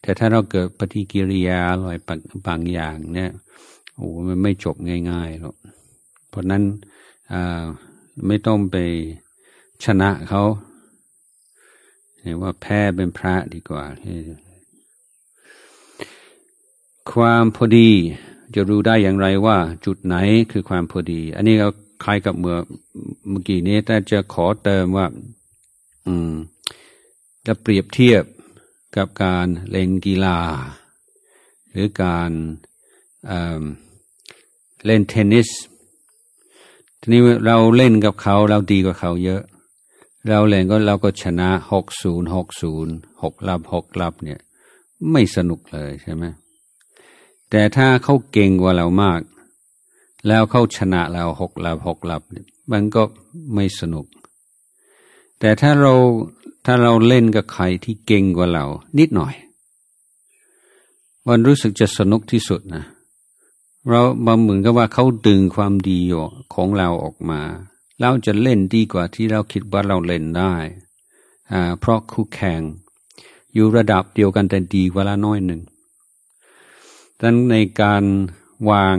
[0.00, 1.92] แต่ถ้าเราเกิดปฏิกิริยาอะไร
[2.46, 3.30] บางอย่างเนี่ย
[3.94, 4.76] โอ้มันไม่จบ
[5.10, 5.56] ง่ายๆหรอก
[6.28, 6.62] เพราะนั้น
[8.26, 8.76] ไม่ต้องไป
[9.84, 10.42] ชนะเขา
[12.22, 13.84] เห็นว่าแพ้เป็นพระดีกว่า
[17.12, 17.90] ความพอดี
[18.54, 20.16] จะรู้ได้อย่างไรว่า จุดไหน
[20.52, 21.68] คือความพอดี อันนี้เรา
[22.04, 22.56] คล้ายกับเมื่อ
[23.28, 25.06] เมื่อกี้นี้แต่จะขอเติมว่า
[26.06, 26.34] อืม
[27.46, 28.24] จะเปรียบเทียบ
[28.96, 30.38] กับการเล่นกีฬา
[31.70, 32.30] หรือการ
[34.86, 35.48] เล่นเทนนิส
[37.00, 39.42] ทีนี้เราเล่นกับเขาเราดีกว่าเขาเยอะ
[40.28, 44.40] เราเล่นก็เราก็ชนะหกศูนย์หกศูนย์หกลับหกลับเนี่ย
[45.10, 46.24] ไม่สนุกเลยใช่ไหม
[47.50, 49.20] แต่ถ้าเขาเก่งกว่าเรามาก
[50.26, 52.22] แล้วเขาชนะเราหกลับหกลับ
[52.72, 53.02] มันก็
[53.54, 54.06] ไม่สนุก
[55.40, 55.94] แต่ถ้าเรา
[56.64, 58.64] ถ้าเราเล่นกับใครที่เก่งกว่าเรา
[58.98, 59.34] นิดหน่อย
[61.28, 62.84] มันรู้สึกจะสนุกที่สุดนะ
[63.88, 66.00] เราบาเหมือนกับว่าเขาดึงความดี
[66.54, 67.40] ของเราออกมา
[68.00, 70.54] เราจะเล่นดีกว่าที่เราคิดว่าเราเล่นได้
[71.78, 72.60] เพราะคู่แข่ง
[73.54, 75.60] อยู่ระดับเดียวกันแต่ดีกว่าน้อยหนึ่ง
[77.20, 78.04] ดังในการ
[78.70, 78.96] วาง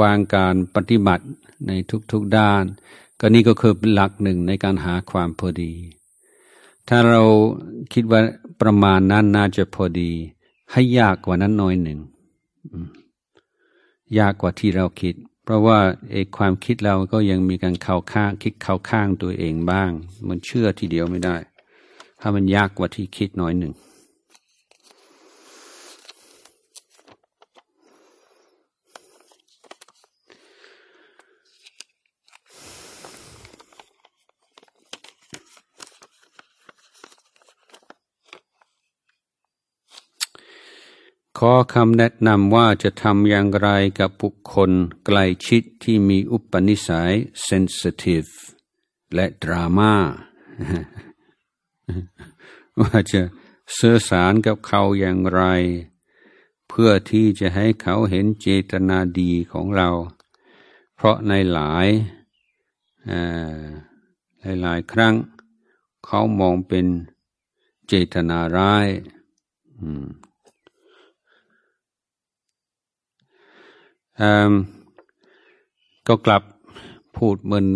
[0.00, 1.24] วางการปฏิบัติ
[1.66, 1.70] ใน
[2.10, 2.64] ทุกๆด้าน
[3.20, 5.72] ก็นี่ก็คือหลักหนึ่งในการหาความพอดี
[6.88, 7.22] ถ้าเรา
[7.92, 8.20] คิดว่า
[8.60, 10.10] ประมาณนั้นน่าจะพอดี
[10.72, 11.98] ให้ยากกว่านั้นน้อยหนึ่ง
[14.18, 15.78] ยากกว่าที่เราคิด เพราะว่า
[16.10, 19.90] เอกความคิดเราก็ยังมีการเข้าข้างคิดเข้าข้างตัวเองบ้าง
[20.28, 21.36] มันเชื่อทีเดียวไม่ได้
[22.20, 23.72] ถ้ามันยากกว่าที่คิดน้อยหนึ่ง
[41.42, 44.70] ขอคำแนะนำว่าจะทำอย่างไรกับบุคคล
[45.06, 48.26] ใกล้ชิดที่มีอุปนิสัยเซนซิทีฟ
[49.14, 49.94] และดราม่า
[52.80, 53.20] ว่าจะ
[53.78, 55.42] สื่อสารกับเขาอย่างไร
[56.68, 59.90] เพื่อที่จะให้เขาเห็นเจตนาดีของเรา
[60.94, 61.88] เพราะในหลาย
[64.40, 65.14] หลายหลายครั้ง
[66.04, 66.86] เขามองเป็น
[67.88, 68.88] เจตนาร้าย
[76.06, 76.42] ก็กลับ
[77.16, 77.66] พูดเหมือน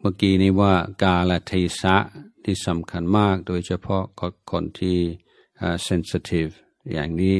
[0.00, 1.96] เมื่อกี้นี้ว่ากาลเทศะ
[2.44, 4.04] ที่สำคัญมาก โดยเฉพาะ
[4.50, 4.98] คนที่
[5.84, 6.48] เซนซิทีฟ
[6.92, 7.38] อย่างนี้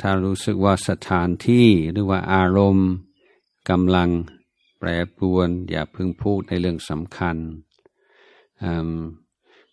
[0.00, 2.90] ถ้ารู้สึกว่าสถานที่หรือว่าอารมณ์
[3.70, 4.10] กำลัง
[4.78, 7.36] แปรปรวน อย่าเพิ่งพูดในเรื่องสำคัญ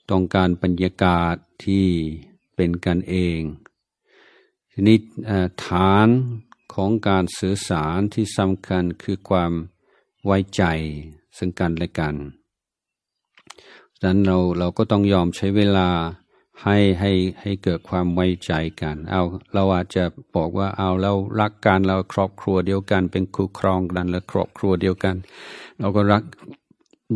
[0.10, 1.88] ต้องการบรรยากาศที่
[2.56, 3.40] เป็นกันเอง
[4.76, 4.98] ทีนี้
[5.66, 6.08] ฐาน
[6.74, 9.52] ของการสื่อสารที่สำคัญคือความ
[10.26, 10.64] ไว้ใจ
[11.38, 12.16] ซึ่งกันและกัน
[14.02, 15.90] ดังนั้นเราเราก็ต้องยอมใช้เวลา
[16.64, 19.22] ให้ให้ให้เกิดความไว้ใจกัน เอา
[19.54, 20.04] เราอาจจะ
[20.36, 25.16] บอกว่าเอาเรารักกันเราครอบครัวเดียวกัน เป็นคู่ครองกันและครอบครัวเดียวกัน
[25.80, 26.24] เราก็รัก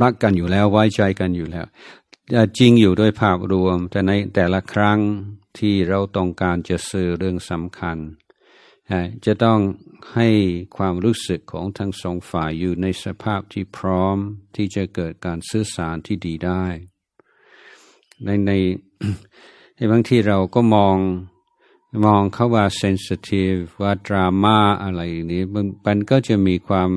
[0.02, 1.66] รักกันอยู่แล้วไว้ใจกันอยู่แล้ว
[2.58, 5.00] จริงอยู่ด้วยภาพรวม แต่ในแต่ละครั้ง
[5.60, 7.98] ที่เราต้องการจะสื่อเรื่องสำคัญ
[9.26, 9.60] จะต้อง
[10.16, 10.30] ให้
[10.78, 14.18] ความรู้สึกของทั้งสองฝ่ายอยู่ในสภาพที่พร้อม
[14.56, 16.66] ที่จะเกิดการสื่อสารที่ดีได้
[18.24, 18.52] ในใน
[19.76, 20.98] ในบางที่เราก็มอง
[22.06, 25.44] มองเขาว่าเซนซิทีฟว่าดราม่าอะไรนี้
[25.86, 26.90] มันก็จะมีความ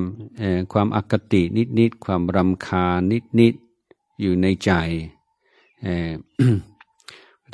[0.73, 1.41] ความอคติ
[1.79, 2.99] นิดๆความรำคาญ
[3.39, 4.71] นิดๆอยู่ในใจ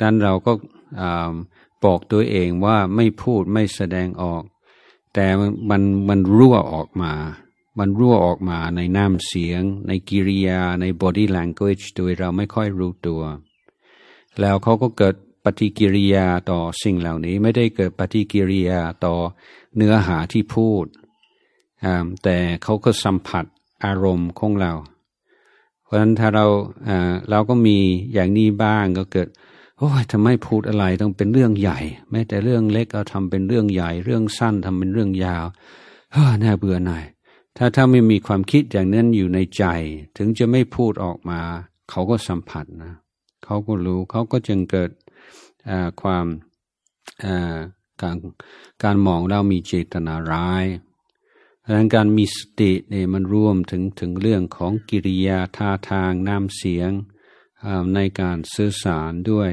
[0.00, 0.52] นั้นเราก็
[1.84, 4.42] บอกตัวเองว่าไม่พูดไม่แสดงออก
[5.14, 5.26] แต่
[5.70, 7.12] มันมันรั่วออกมา
[7.78, 13.22] มันรั่วออกมาในน้ำเสียง ในกิริยาใน body language โดยเราไม่ค่อยรู้ตัว
[14.40, 19.14] แล้วเขาก็เกิดปฏิกิริยาต่อสิ่งเหล่านี้ไม่ได้เกิดปฏิกิริยาต่อ
[19.76, 20.84] เนื้อหาที่พูด
[22.24, 23.44] แต่เขาก็สัมผัส
[23.84, 24.72] อารมณ์ของเรา
[25.84, 26.46] เพราะฉะนั้นถ้าเรา
[27.30, 27.78] เราก็มี
[28.12, 29.28] อย่างนี้บ้างก็เกิด
[29.78, 31.78] โอ้ยทำไมพูดอะไรต้องเป็นเรื่องใหญ่
[32.10, 35.44] แม้แต่เรื่องเล็กเอาทำเป็นเรื่องใหญ่ เรื่องสั้นทำเป็นเรื่องยาว
[36.12, 37.04] เฮ้อน่าเบื่อหน่าย
[37.56, 39.64] ถ้าถ้าไม่มีความคิดอย่างนั้นอยู่ในใจ
[40.16, 41.40] ถึงจะไม่พูดออกมา
[41.90, 42.94] เขาก็สัมผัสนะ
[43.44, 44.90] เขาก็รู้เขาก็จึงเกิด
[46.02, 46.26] ความ
[48.02, 48.16] การ
[48.82, 50.64] การมองเรามีเจตนาร้าย
[51.62, 56.90] ดังนั้นการมีสติเนี่ยมันรวมถึงถึงเรื่องของกิริยาท่าทางน้ำเสียง
[57.94, 59.50] ในการสื่อสารด้วย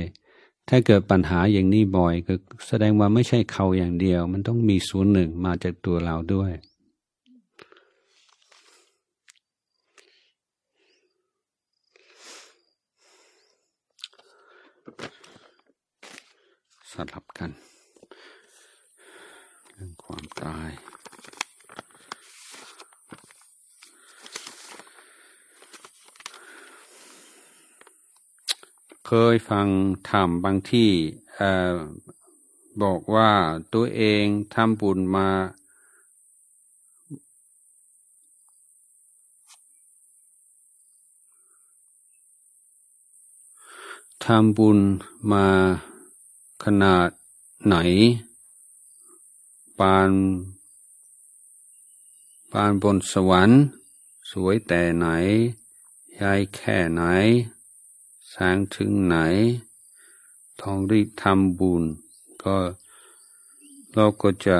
[0.70, 2.34] ถ้าเกิดปัญหาอย่างนี้บ่อยก็
[2.68, 6.52] แสดงว่าไม่ใช่เขาอย่างเดียว มันต้องมีส่วนหนึ่งมาจากตัวเราด้วย
[16.91, 17.52] สลับกัน
[19.74, 20.70] เรื่องความตาย
[29.10, 29.68] เคยฟัง
[30.10, 30.91] ธรรมบางที่
[32.82, 33.32] บอกว่า
[33.74, 35.30] ตัวเองทำบุญมา
[44.26, 44.80] ทำบุญ
[45.32, 45.48] มา
[46.63, 47.10] ขนาด
[47.68, 47.76] ไหน
[49.80, 50.12] ปาน
[52.52, 53.60] ปานบนสวรรค์
[54.32, 55.08] สวยแต่ไหน
[56.15, 57.04] ใหญ่แค่ไหน
[58.36, 59.15] สงถึงไหน
[60.62, 61.84] ทองรีบทำบุญ
[62.43, 62.56] ก็
[63.93, 64.58] เราก็จะ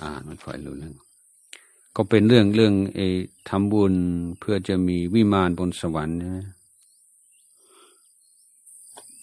[0.00, 0.94] อ่านไม่ค่อยรู้เรื่อง
[1.96, 3.00] ก็เป็นเรื่องเรื่องเอ
[3.48, 3.94] ทำบุญ
[4.38, 6.46] เพื่อจะมีวิมานบนสวรรค์นะ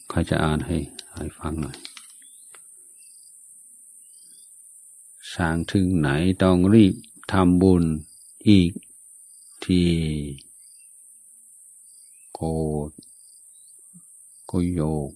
[0.10, 0.78] ใครจะอ่านให้
[1.16, 1.78] ให้ฟังหน่อย
[5.34, 6.10] สางถึงไหน
[6.44, 6.96] ต้องรีบ
[7.32, 7.84] ทำบุญ
[8.48, 8.72] อีก
[9.64, 9.82] ที
[12.34, 12.42] โก
[12.90, 12.92] ด
[14.50, 15.12] ก็โยก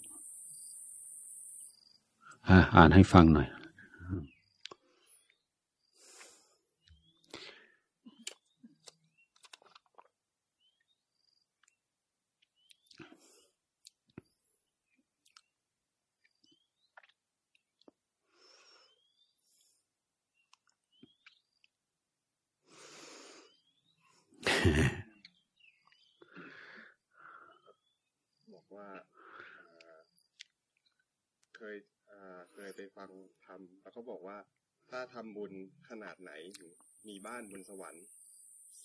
[2.75, 3.47] อ่านให้ฟังหน่อย
[28.53, 28.89] บอกว่า
[31.55, 31.75] เคย
[32.53, 33.09] เคยไปฟัง
[33.45, 34.37] ทำแล้วเขาบอกว่า
[34.89, 35.51] ถ้าทำบุญ
[35.89, 36.31] ขนาดไหน
[37.07, 38.05] มีบ้านบนสวรรค์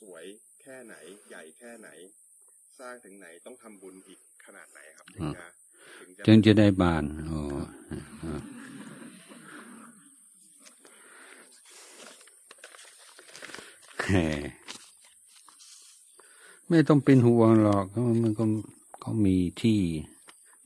[0.01, 0.25] สวย
[0.63, 0.95] แค่ไหน
[1.29, 1.89] ใหญ่แค่ไหน
[2.79, 5.45] สร้างถึงไหนต้องทำบุญอีกขนาดไหนครับถึงจะ
[6.27, 7.41] ถึงจะได้บ้านโอ้
[14.07, 14.15] แห
[16.71, 17.85] ไม่ต้องเป็นห่วงหรอก
[18.25, 18.45] มันก็
[19.01, 19.81] เขามีที่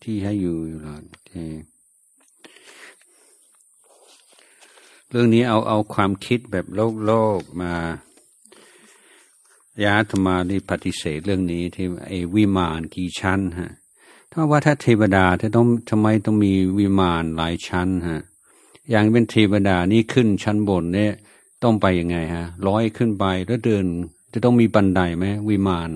[0.03, 1.01] ที่ให้อยู่อยู่แล้ว
[5.11, 7.73] เรื่องนี้เอาเอาความคิดแบบโลกโลกมา
[9.85, 13.73] ยาธมาได้ปฏิเสธเรื่องนี้ที่ไอ้วิมานกี่ชั้นฮะ
[14.31, 18.23] ถ้าว่าถ้าเทวดาถ้าต้องทำไมต้องมีวิมานหลายชั้นฮะ
[18.91, 21.13] อย่างเป็นเทวดานี่ขึ้นชั้นบนเนี่ย
[21.63, 23.87] ต้องไปยังไงฮะร้อยขึ้นไปแล้วเดิน
[24.35, 25.91] จะต้องมีบันไดไหมวิมาน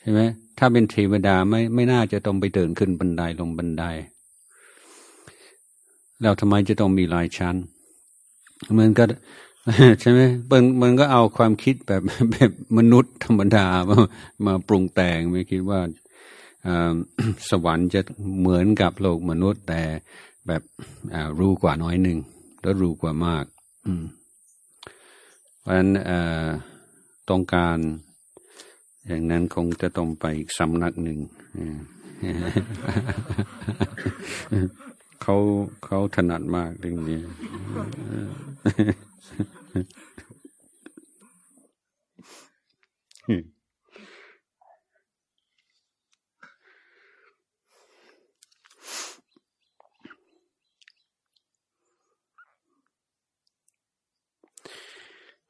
[0.00, 0.20] ใช่ไหม
[0.58, 3.84] ถ้าเป็นเทวดาไม่ไม่น่าจะต้องไปเดินขึ้นบันไดลงบันได
[6.20, 7.56] แล้วทำไมจะต้องมีหลายชั้น
[8.78, 9.04] มันก็
[10.00, 10.20] ใช่ไหม
[10.50, 12.02] มันมันก็เอาความคิดแบบ
[12.32, 13.98] แบบมนุษย์ธรรมดามา
[14.46, 15.80] มาปรุงแต่งไม่คิดว่า
[17.50, 18.00] สวรรค์จะ
[18.40, 19.82] เหมือนกับโลกมนุษย์ แต่
[20.46, 20.62] แบบ
[21.40, 22.18] รู้กว่าน้อยหนึ่ง
[22.62, 23.44] แล้วรู้กว่ามาก
[23.86, 24.04] อืม
[25.60, 25.90] เพราะฉะนั้น
[27.30, 27.78] ต้องการ
[29.06, 31.18] อย่างนั้นคงจะต้องไปอีกสำนักหนึ่ง
[35.22, 35.36] เขา
[35.84, 37.18] เขาถนัดมากเรื่องนี้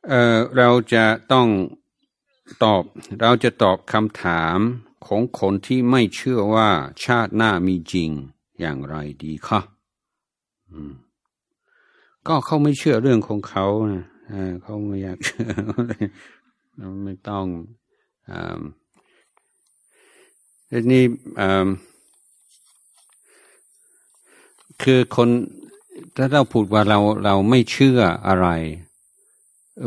[0.08, 1.48] เเราจะต้อง
[2.64, 2.82] ตอบ
[3.20, 4.58] เราจะตอบคำถาม
[5.06, 6.68] ของคนที่ไม่เชื่อว่า
[7.04, 8.10] ชาติหน้ามีจริง
[8.60, 9.60] อย่างไรดีคะ
[12.26, 14.04] ก็เขาไม่เชื่อเรื่องของเขานะ
[14.62, 15.48] เขาไม่อยากเชื่อ
[16.76, 17.46] เราไม่ต้อง
[20.70, 21.04] อันนี้
[24.82, 25.28] คือคน
[26.16, 28.48] ถ้าเราพูดว่าเราเราไม่เชื่ออะไร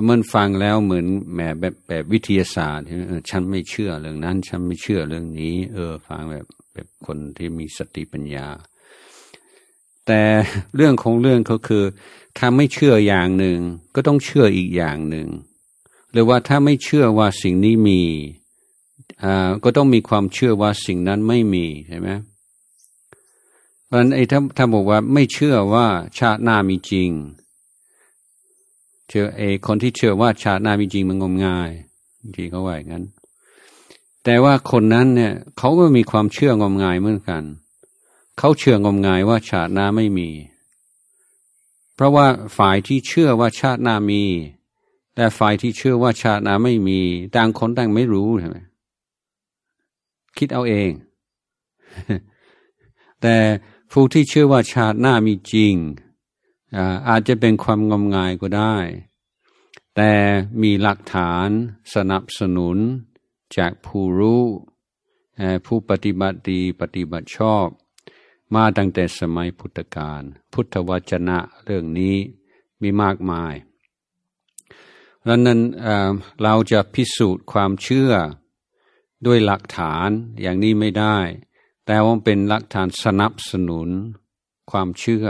[0.09, 2.85] มันฟังแล้วเหมือนแหมแบบแบบวิทยาศาสตร์
[3.29, 8.47] ฉันไม่เชื่อเรื่องนั้น ฉันไม่เชื่อเรื่องนี้ เออ ฟังแบบแบบคนที่มีสติปัญญา
[10.07, 10.21] แต่
[10.75, 11.83] เรื่องของเรื่องก็คือ
[12.37, 13.59] ถ้าไม่เชื่ออย่างหนึ่ง
[13.95, 15.27] ก็ต้องเชื่ออีกอย่างหนึ่ง
[16.11, 18.01] หรือว่าถ้าไม่เชื่อว่าสิ่งนี้มี
[19.23, 22.09] อ่าก็ต้องมีความเชื่อว่าสิ่งนั้นไม่มีใช่ไหม
[23.85, 25.85] เพราะฉะนั้นไอ้ถ้าถ้าบอกว่าไม่เชื่อว่า
[26.19, 27.09] ชาติหน้ามีจริง
[29.12, 31.72] เชื่อเอคนที่เชื่อว่าชาติหน้ามีจริงมันงมงาย
[32.22, 33.05] จริงเขาว่าอย่างนั้น
[34.24, 37.43] แต่ว่าคนนั้นเนี่ยเขาก็มีความเชื่องมงายเหมือนกัน
[38.38, 40.30] เขาเชื่องมงายว่าชาติหน้าไม่มี
[41.95, 42.26] เพราะว่า
[42.57, 44.24] ฝ่ายที่เชื่อว่าชาติหน้ามี
[45.16, 46.99] แต่ฝ่ายที่เชื่อว่าชาติหน้าไม่มี
[47.36, 48.57] ต่างคนต่างไม่รู้ใช่ไหม
[50.38, 50.91] คิดเอาเอง
[53.22, 53.36] แต่
[53.91, 55.76] ผู้ที่เชื่อว่าชาติหน้ามีจริง
[57.07, 58.78] อาจจะเป็นความงมงายก็ได้
[59.95, 60.11] แต่
[60.61, 61.47] มีหลักฐาน
[61.93, 62.78] สนับสนุน
[63.57, 64.43] จากผู้รู้
[65.65, 67.67] ผู้ปฏิบัติดีปฏิบัติชอบ
[68.53, 70.22] มาตั้งแต่สมัยพุทธกาล
[70.53, 72.15] พุทธวจนะเรื่องนี้
[72.82, 73.53] มีมากมาย
[75.28, 75.59] ดังนั้น
[76.43, 78.11] เราจะพิสูจน์ความเชื่อ
[79.26, 80.09] ด้วยหลักฐาน
[80.41, 81.17] อย่างนี้ไม่ได้
[81.86, 83.89] แต่ว่าเป็นหลักฐานสนับสนุน
[84.72, 85.26] ความเชื่อ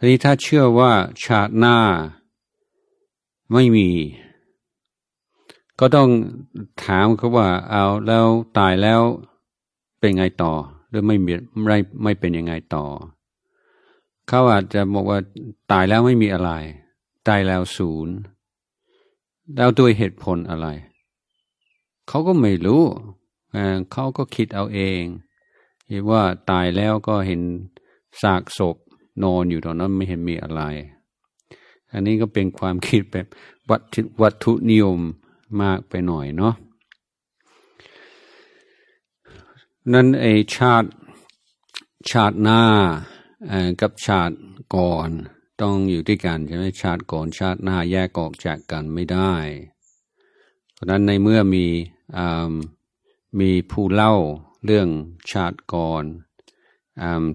[0.00, 0.92] ทีนี้ถ้าเชื่อว่า
[1.24, 1.78] ชาติหน้า
[3.52, 3.88] ไม่มี
[5.80, 6.08] ก็ต้อง
[6.84, 8.26] ถามเขาว่า เอาแล้ว
[8.58, 9.02] ตายแล้ว
[9.98, 10.52] เป็นไงต่อ
[10.88, 11.32] หรือไม่มี
[11.66, 12.84] ไม่ไม่เป็นยังไงต่อ
[14.28, 15.18] เขาอาจจะบอกว่า
[15.72, 16.50] ตายแล้วไม่มีอะไร
[17.28, 18.14] ตายแล้วศูนย์
[19.56, 20.66] แล้วด้วยเหตุผลอะไร
[22.08, 22.82] เขาก็ไม่รู้
[23.92, 25.02] เขาก็คิดเอาเอง
[25.88, 27.40] เห็นว่าตายแล้วก็เห็น
[28.22, 28.76] ซากศพ
[29.24, 30.62] นอนอยู่ตรงนั้นไม่เห็นมีอะไร
[31.92, 33.26] อันนี้ก็เป็นความคิดแบบ
[33.70, 35.00] วัตถุวัตถุนิยม
[35.62, 36.54] มากไปหน่อยเนาะ
[39.92, 40.88] นั่นไอชาติ
[42.10, 42.62] ชาติหน้า
[43.80, 44.36] กับชาติ
[44.76, 45.10] ก่อน
[45.60, 49.34] ต้องอยู่ด้วยกันใช่ไหมชาติก่อนชาติหน้าแยกออกจากกันไม่ได้
[50.72, 51.66] เพราะนั้นในเมื่อมี
[53.40, 54.14] มีผู้เล่า
[54.64, 54.88] เรื่อง
[55.32, 56.04] ชาติก่อน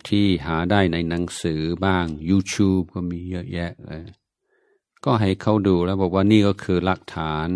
[0.10, 4.06] ที่หาได้ในหนังสือบ้าง YouTube ก็มีเยอะแยะเลย
[5.06, 7.50] ก็ให้เขาดูแล้วบอกว่านี่ก็คือหลักฐาน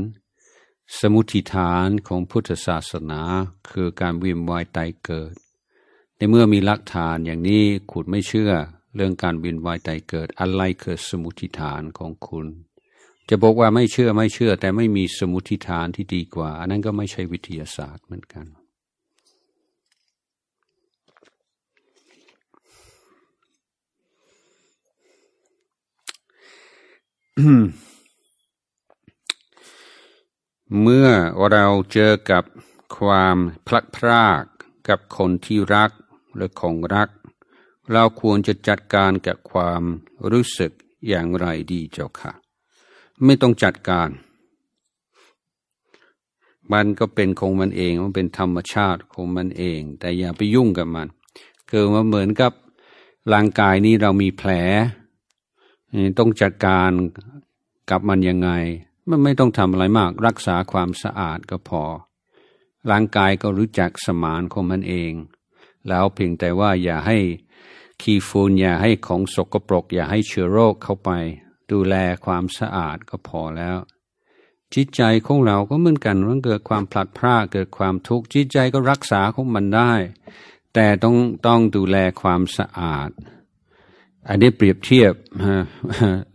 [0.99, 3.21] สมุทิฐานของพุทธศาสนา
[3.69, 5.33] คือการวิมวายตายเกิด
[6.17, 8.51] ในเมื่อมีหลักฐานอย่างนี้ขุดไม่เชื่อ
[8.95, 12.47] เรื่องการวินวายตายเกิด อะไรคือสมุทิฐานของคุณ
[13.29, 18.45] จะบอกว่าไม่เชื่อไม่เชื่อ แต่ไม่มีสมุทิฐานที่ดีกว่า อันนั้นก็ไม่ใช่วิทยาศาสตร์เหมือนกัน
[30.81, 31.07] เมื่อ
[31.51, 32.43] เราเจอกับ
[32.97, 34.43] ความพลักพราก
[34.89, 35.91] กับคนที่รัก
[36.35, 37.09] หรือของรัก
[37.91, 39.83] เราควรจะจัดการกับความ
[40.31, 40.71] รู้สึก
[41.07, 42.31] อย่างไรดีเจ้าค่ะ
[43.23, 44.09] ไม่ต้องจัดการ
[46.73, 51.07] มันก็เป็นของมันเองมันเป็นธรรมชาติของมันเอง แต่อย่าไปยุ่งกับมัน
[51.69, 52.51] คือมันเหมือนกับ
[53.33, 54.51] ร่างกายนี้เรามีแผล
[56.17, 56.91] ต้องจัดการ
[57.89, 58.49] กับมันยังไง
[59.09, 61.83] มันไม่ต้องทำอะไรมากรักษาความสะอาดก็พอ
[62.91, 65.13] ร่างกายก็รู้จักสมานของมันเอง
[65.87, 67.17] แล้วเพียงแต่ว่าอย่าให้
[68.01, 71.09] ขี้ฝุ่นอย่าให้ของสกปรก อย่าให้เชื้อโรคเข้าไป
[71.71, 73.77] ดูแลความสะอาดก็พอแล้ว
[74.73, 79.93] จิตใจของเราก็เหมือนกันมันเกิดความพลัดพรากเกิดความทุกข์จิตใจก็รักษาของมันได้
[80.73, 81.15] แต่ต้อง
[81.47, 83.09] ต้องดูแลความสะอาด
[84.27, 85.13] อันนี้เปรียบเทียบ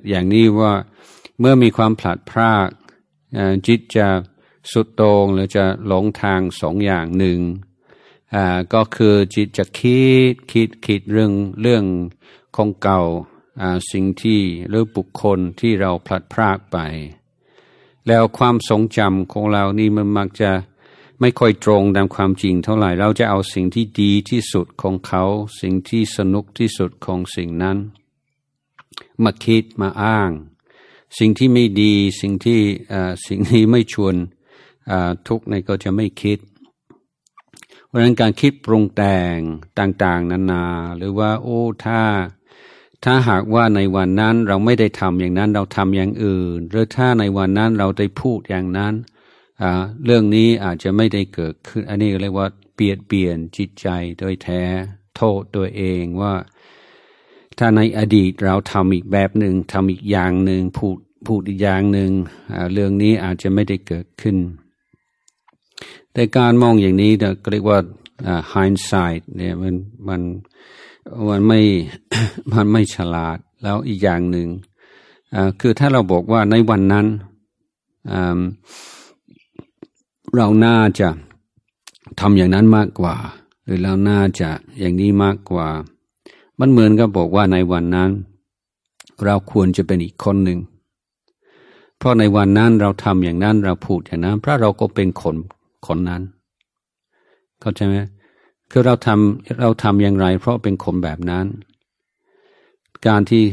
[0.09, 0.73] อย่างนี้ว่า
[1.39, 2.69] เมื่อมีความผลัดพราก
[3.67, 4.09] จิตจะ
[4.73, 7.41] สุดโต่งหรือจะหลงทางสองอย่างหนึ่ง
[8.35, 11.33] อ่าก็คือจิตจะคิดคิดคิดเรื่อง
[11.63, 11.85] เรื่อง
[12.57, 13.03] ของเก่า
[13.61, 16.79] อ่าสิ่งที่หรือบุคคลที่เราพลัดพรากไป
[18.07, 20.51] แล้วความทรงจำของเรานี่มันมักจะ
[21.23, 25.25] ไม่ค่อยตรงตามความจริงเท่าไหร่ เราจะเอาสิ่งที่ดีที่สุดของเขา
[25.61, 27.77] สิ่งที่สนุกที่สุดของสิ่งนั้น
[29.23, 30.31] มาคิดมาอ้าง
[31.19, 32.61] สิ่งที่ไม่ดีสิ่งที่
[33.27, 34.15] สิ่งที่ไม่ชวน
[35.29, 36.39] ทุกในก็จะไม่คิด
[37.87, 39.37] เพราะฉะนั้นการคิดปรุงแต่ง
[39.79, 40.65] ต่างๆ นานา
[40.97, 42.01] หรือว่าโอ้ถ้า
[43.05, 48.95] ถ้าหากว่าในวันนั้นเราไม่ได้ทำอย่างนั้นเราทำอย่างอื่น หรือถ้าในวันนั้นเราได้พูดอย่างนั้น
[50.05, 53.89] เรื่องนี้อาจจะไม่ได้เกิดขึ้น อันนี้เรียกว่าเปลี่ยนเปลี่ยนจิตใจ
[54.19, 54.63] โดยแท้
[55.17, 56.35] โทษตัวเองว่า
[57.59, 62.11] ถ้าในอดีตเราทำอีกแบบหนึ่งทำอีกอย่างหนึ่งพูดพูดอีกอย่างหนึ่ง
[62.73, 64.37] เรื่องนี้อาจจะไม่ได้เกิดขึ้น
[66.13, 67.11] แต่การมองอย่างนี้
[67.43, 67.79] ก็เรียกว่า
[68.53, 69.75] hindsight เนี่ยมัน
[70.09, 70.23] มัน
[71.29, 71.61] มันไม่
[72.53, 74.49] มันไม่ฉลาดแล้วอีกอย่างหนึ่ง
[75.61, 77.07] คือถ้าเราบอกว่าในวันนั้น
[80.37, 81.09] เราน่าจะ
[82.21, 83.15] ทำอย่างนั้นมากกว่า
[83.65, 85.67] หรือเราน่าจะอย่างนี้มากกว่า
[86.61, 88.11] มันเหมือนกับบอกว่าในวันนั้น
[89.25, 90.59] เราควรจะเป็นอีกคนหนึ่ง
[91.99, 95.37] เพราะในวันนั้นเราทำอย่างนั้นเราพูดอย่างนั้นเพราะเราก็เป็นคน
[95.87, 96.23] คนนั้น
[97.61, 97.97] เข้าใจไหม
[98.71, 101.47] คือเราทำเราทำอย่างไร เพราะเป็นคนแบบนั้น
[103.07, 103.45] การที่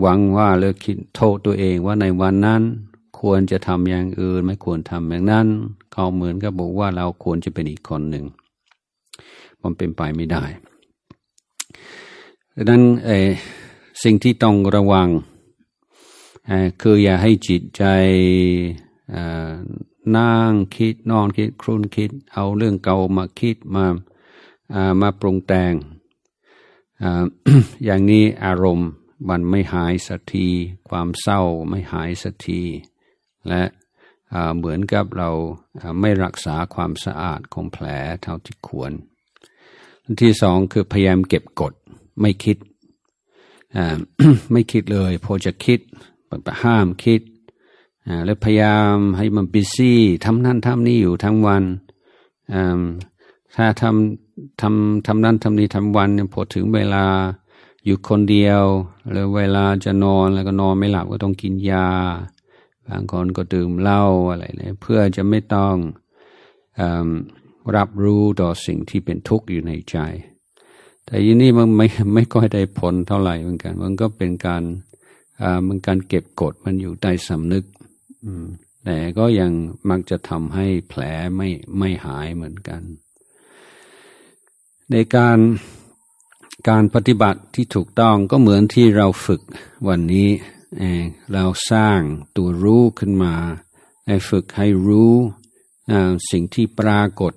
[0.00, 2.62] หวังว่าหรือคิดโทษตัวเองว่าในวันนั้น
[3.20, 5.46] ควรจะทำอย่างอื่น ไม่ควรทำอย่างนั้น
[5.92, 8.24] เขาเหมือนกับบอกว่าเราควรจะเป็นอีกคนหนึ่ง
[9.62, 10.44] มันเป็นไปไม่ได้
[12.56, 12.82] ดังนั้น
[14.02, 15.08] สิ่งที่ต้องระวัง
[16.80, 17.84] คืออย่าให้จิตใจ
[20.16, 23.86] นั่งคิดนอนคิดครุ่นคิด เอาเรื่องเก่ามาคิดมา
[25.00, 25.74] มาปรุงแต่ง
[27.84, 28.90] อย่างนี้อารมณ์
[29.28, 30.48] มันไม่หายสักที
[30.88, 32.60] ความเศร้าไม่หายสักที
[33.48, 33.62] และ
[34.56, 35.30] เหมือนกับเรา
[36.00, 37.86] ไม่รักษาความสะอาดของแผล
[38.22, 38.92] เท่าที่ควร
[40.20, 41.72] ที่สองคือพยายามเก็บกด
[42.20, 42.56] ไม่คิด
[44.52, 45.80] ไม่คิดเลย พอจะคิด
[46.62, 47.22] ห้ามคิด
[48.24, 51.64] แล้วพยายามให้มันบิซี่ทำนั่นทำนี่อยู่ทั้งวัน
[53.56, 57.04] ถ้าทำทำทำนั่นทำนี่ทำวันพอถึงเวลา
[57.84, 58.62] อยู่คนเดียว
[59.10, 61.88] หรือเวลาจะนอนแล้วก็นอนไม่หลับก็ต้องกินยา
[62.90, 65.74] บางคนก็ดื่มเหล้าอะไรเนี่ยเพื่อจะไม่ต้อง
[66.80, 66.82] อ
[67.76, 69.96] รับรู้ต่อสิ่งที่เป็นทุกข์อยู่ในใจ
[71.06, 74.62] แต่ยีนี้มันไม่ไม่ค่อยได้ผลเท่าไหร่เหมือนกัน มันก็เป็นการ
[75.66, 77.64] มันการเก็บกดมันอยู่ใต้สำนึก
[78.84, 79.52] แต่ก็ยัง
[79.90, 81.00] มักจะทำให้แผล
[81.36, 82.82] ไม่ไม่หายเหมือนกัน
[84.90, 85.38] ในการ
[86.68, 89.40] การปฏิบัติที่ถูกต้องก็เหมือนที่เราฝึก
[89.88, 90.28] วันนี้
[91.32, 92.00] เราสร้าง
[92.36, 93.34] ตัวรู้ขึ้นมา
[94.06, 95.14] ให้ฝึกให้รู้
[96.30, 97.32] สิ่งที่ปรากฏ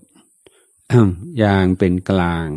[1.40, 2.48] อย่างเป็นกลาง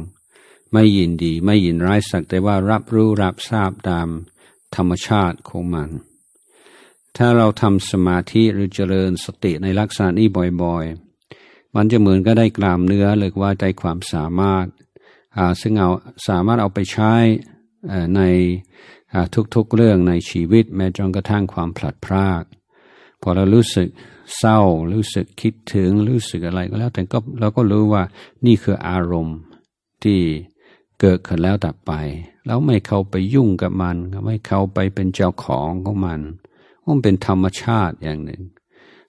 [0.73, 4.09] ไม่ยินดีไม่ยินร้ายสักแต่ว่ารับรู้รับทราบตาม
[4.77, 5.89] ธรรมชาติของมัน
[7.17, 10.29] ถ้าเราทำสมาธิหรือเจริญสติในลักษณะนี้
[10.63, 14.67] บ่อยๆ มันจะเหมือนก็ได้กลามเนื้อหรือว่าได้ความสามารถ
[15.61, 15.91] ซึ่งเอา
[16.29, 17.13] สามารถเอาไปใช้
[18.17, 18.21] ใน
[19.55, 22.43] ทุกๆเรื่องในชีวิตแม้จนกระทั่งความผลัดพราก
[23.23, 23.89] พอเรารู้สึก
[24.39, 24.61] เศร้า
[24.93, 28.03] รู้สึกคิดถึง รู้สึกอะไรก็แล้วแต่ก็เราก็รู้ว่า
[28.47, 29.39] นี่คืออารมณ์
[30.03, 30.21] ที่
[31.01, 31.93] เกิดขึ้นแล้วดับไป
[32.47, 33.97] แล้วไม่เข้าไปยุ่งกับมัน
[34.27, 36.21] ไม่เข้าไปเป็นเจ้าของของมัน
[36.87, 38.43] มันเป็นธรรมชาติอย่างหนึ่ง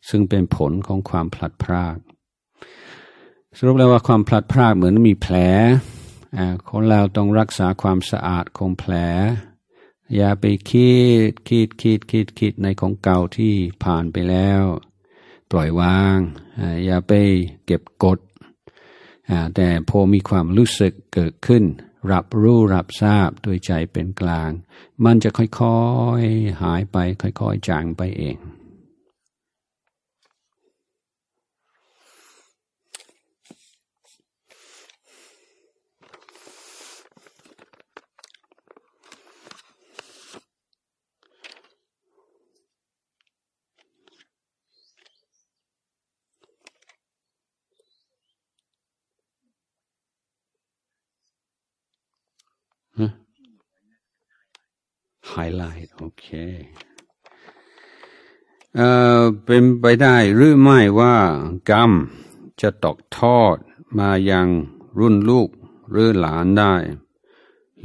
[0.09, 1.97] ซึ่งเป็นผลของความผลัดพราก
[3.57, 5.35] สรุปแล้วว่าความผลัดพรากเหมือนมีแผล
[6.69, 8.93] คนเราต้องรักษาความสะอาดของแผล
[10.15, 10.95] อย่าไปคิ
[11.29, 14.63] ดคิดคิดคิดคิดในของเก่าที่ผ่านไปแล้ว
[15.51, 16.19] ปล่อยวาง
[16.85, 17.13] อย่าไป
[17.65, 18.19] เก็บกด
[19.55, 21.63] แต่พอมีความรู้สึกเกิดขึ้น
[22.11, 24.51] รับรู้รับทราบโดยใจเป็นกลาง
[25.05, 25.79] มันจะค่อ
[26.21, 28.37] ยๆหายไปค่อยๆจางไปเอง
[55.39, 56.25] ไฮไลท์โอเค
[58.75, 58.89] เอ่
[59.21, 61.17] อเป็นไปได้หรือไม่ว่า
[61.69, 61.91] กรรม
[62.61, 63.57] จะตกทอด
[63.97, 64.47] มายัง
[64.99, 65.49] รุ่นลูก
[65.89, 66.73] หรือหลานได้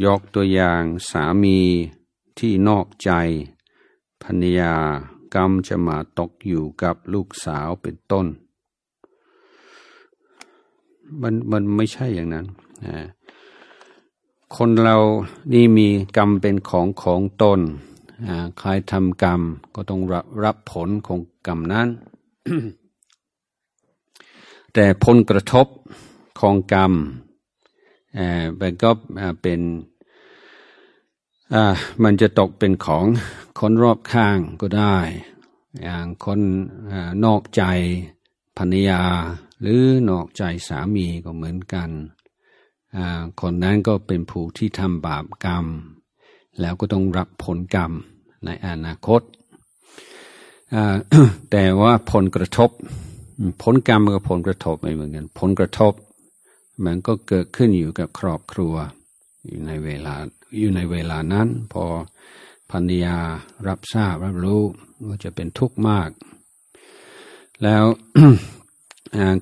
[0.04, 1.58] ยกตัวอย่างสามี
[2.38, 3.10] ที่นอกใจ
[4.22, 4.74] ภรรยา
[5.34, 8.26] กรรมจะมาตกอยู่กับลูกสาวเป็นต้น
[11.20, 12.46] มันมันไม่ใช่อย่างนั้น
[12.86, 12.96] นะ
[14.56, 14.96] คนเรา
[15.52, 17.60] นี่มีกรรมเป็นของของตน
[18.58, 19.40] ใครทำกรรม
[19.74, 21.88] ก็ต้องรับรับผลของกรรมนั้น
[24.74, 25.66] แต่ผลกระทบ
[26.40, 26.92] ของกรรม
[28.60, 28.90] มันก็
[29.42, 29.60] เป็น
[32.02, 33.04] มันจะตกเป็นของ
[33.58, 34.98] คนรอบข้างก็ได้
[35.82, 36.40] อย่างคน
[37.24, 37.62] นอกใจ
[38.58, 39.02] ภรรยา
[39.60, 41.90] หรือนอกใจสามีก็เหมือนกัน
[43.40, 45.66] คนนั้นก็เป็นผู้ที่ทำบาปกรรม
[46.60, 47.92] แล้วก็ต้องรับผลกรรม
[48.44, 49.22] ในอนาคต
[51.50, 52.70] แต่ว่าผลกระทบ
[53.62, 55.92] ผลกรรมกับผลกระทบไม่เหมือนกัน ผลกระทบ
[56.84, 58.74] มันก็เกิดขึ้นอยู่กับครอบครัว
[59.46, 60.14] อยู่ในเวลา
[60.58, 61.84] อยู่ในเวลานั้น พอ
[62.70, 63.16] พันยา
[63.68, 64.62] รับทราบรับรู้
[65.08, 66.10] ก็จะเป็นทุกข์มาก
[67.62, 67.84] แล้ว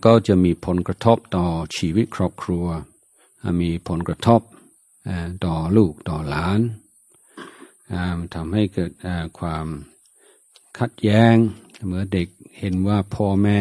[0.04, 1.46] ก็จะมีผลกระทบต่อ
[1.76, 2.66] ชีวิตครอบครัว
[3.60, 4.40] มีผลกระทบ
[5.44, 6.60] ต่อลูกต่อหลาน
[8.34, 8.92] ทำให้เกิด
[9.38, 9.66] ความ
[10.78, 11.36] ขัดแย้ง
[11.86, 12.28] เมื่อเด็ก
[12.58, 13.60] เห็นว่าพ่อแม่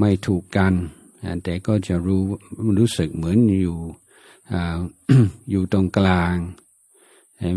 [0.00, 0.74] ไม่ถูกกัน
[1.44, 2.22] แต่ก็จะรู้
[2.78, 3.78] รู้สึกเหมือนอยู่
[5.50, 6.36] อยู่ตรงกลาง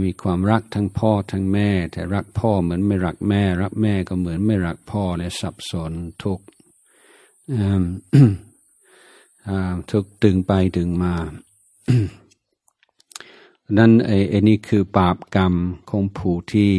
[0.04, 5.92] มีความรักทั้งพ่อทั้งแม่ แต่รักพ่อเหมือนไม่รักแม่ รักแม่ก็เหมือนไม่รักพ่อเลยสับสน
[6.24, 6.40] ทุก
[9.90, 11.16] ทุกตึงไปตึงมา
[13.78, 15.54] นั่นไอ้นี่คือบาปกรรม
[15.90, 16.72] ของผู้ที่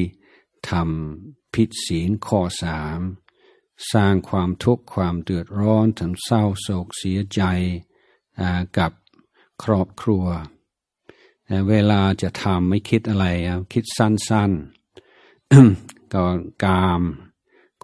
[0.70, 3.00] ทำผิดศีลข้อสาม
[3.92, 7.42] สร้างความทุกข์ความเดือดร้อนทำเศร้าโศกเสียใจ
[8.78, 8.92] กับ
[9.62, 10.26] ครอบครัว
[11.68, 13.26] เวลาจะทำไม่คิดอะไร
[13.72, 16.24] คิดสั้นๆก็
[16.64, 17.02] กาม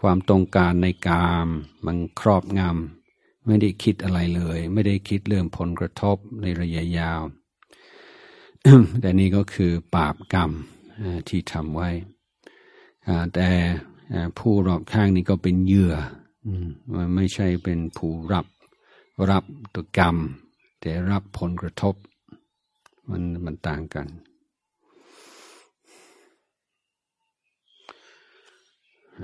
[0.00, 1.48] ความตรงการในกาม
[1.84, 3.05] มันครอบงำ
[3.46, 7.20] ไม่ได้คิดอะไรเลย ไม่ได้คิดเรื่องผลกระทบในระยะยาว
[9.00, 10.50] แต่นี่ก็คือบาปกรรม
[11.28, 11.90] ที่ทำไว้
[13.34, 13.48] แต่
[14.38, 15.94] ผู้รอบข้างนี่ก็เป็นเหยื่อ
[16.94, 18.46] มันไม่ใช่เป็นผู้รับ
[19.30, 19.44] รับ
[19.74, 20.16] ตัวกรรม
[20.80, 21.94] แต่รับผลกระทบ
[23.10, 24.06] มันมันต่างกัน
[29.18, 29.20] อ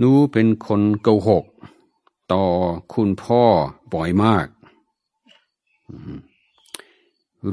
[0.00, 1.44] นูเป็นคนโกหก
[2.32, 2.44] ต่อ
[2.92, 3.42] คุณพ่อ
[3.92, 4.46] บ่อยมาก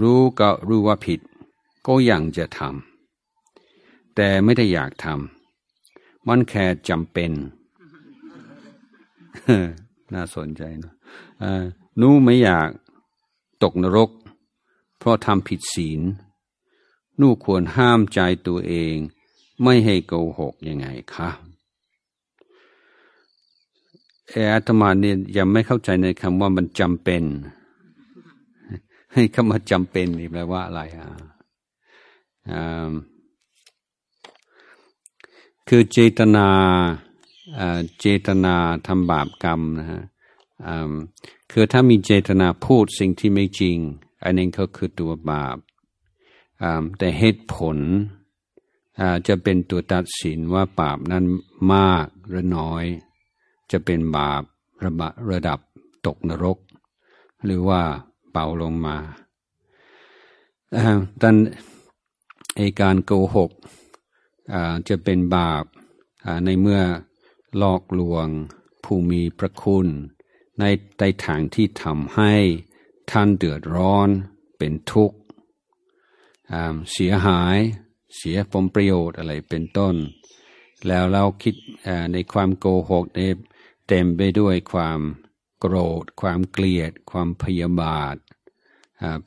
[0.02, 1.20] รู้ก็รู้ว่าผิด
[1.88, 7.32] ก็ยังจะทำแต่ไม่ได้อยากทำมันแค่จำเป็น
[10.14, 10.94] น่าสนใจนะ
[11.98, 12.70] หนูไม่อยาก
[13.64, 14.10] ตกนรก
[14.98, 16.02] เพราะทำผิดศีล
[17.18, 18.96] หนูควรห้ามใจตัวเอง
[19.64, 21.30] ไม่ให้โกหกยังไงคะ
[24.30, 27.24] เออาตมาเนี่ยยังไม่เข้าใจในคำว่ามันจำเป็น
[29.14, 31.08] ให้คำว่าจำเป็นนี่แปลว่าอะไรอะ
[35.68, 36.48] คือเจตนา
[38.00, 38.56] เจตนา
[38.88, 40.04] ทำบาปกรรมนะฮะ
[41.52, 43.78] คือถ้ามีเจตนาพูดสิ่งที่ไม่จริง
[44.24, 45.58] อันนี้ก็คือตัวบาป
[46.98, 47.78] แต่เหตุผล
[49.28, 51.26] จะเป็นตัวตัดสินว่าบาปนั้น
[51.74, 52.86] มากหรือน้อย
[53.74, 54.44] จะเป็นบาป
[54.84, 55.60] ระบะระดับ
[56.06, 56.58] ตกนรก
[57.46, 57.82] หรือว่า
[58.32, 58.98] เป่าลงมา
[61.22, 61.36] ดัน
[62.58, 63.52] ไอการโกหก
[64.88, 65.64] จะเป็นบาป
[66.46, 66.82] ในเมื่อ
[67.58, 68.28] หลอกลวง
[68.84, 69.88] ผู้มีพระคุณ
[70.60, 70.64] ใน
[70.98, 72.34] ใต้ทางที่ทำให้
[73.12, 74.10] ท่านเดือดร้อน
[74.58, 75.18] เป็นทุกข์
[76.94, 77.58] เสียหาย
[78.18, 79.96] เสียผลประโยชน์อะไรเป็นต้น
[80.88, 81.56] แล้วเราคิด
[82.12, 83.20] ในความโกหกใน
[83.88, 85.00] เต็มไปด้วยความ
[85.60, 88.16] โกรธ ความเกลียด ความพยาบาท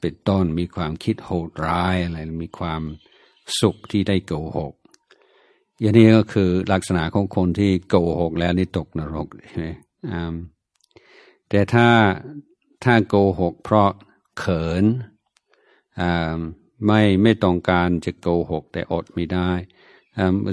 [0.01, 2.83] เป็นต้นมีความคิดโหดร้ายอะไรมีความ
[3.61, 4.75] สุขที่ได้โกหก
[5.81, 9.69] อย่างนี้ก็คือลักษณะของคนที่โกหกแล้วนี่ตกนรกใช่ไหม
[11.49, 11.89] แต่ถ้า
[12.85, 13.91] ถ้าโกหกเพราะ
[14.39, 14.85] เขิน
[16.87, 19.51] ไม่ไม่ต้องการจะโกหกแต่อดไม่ได้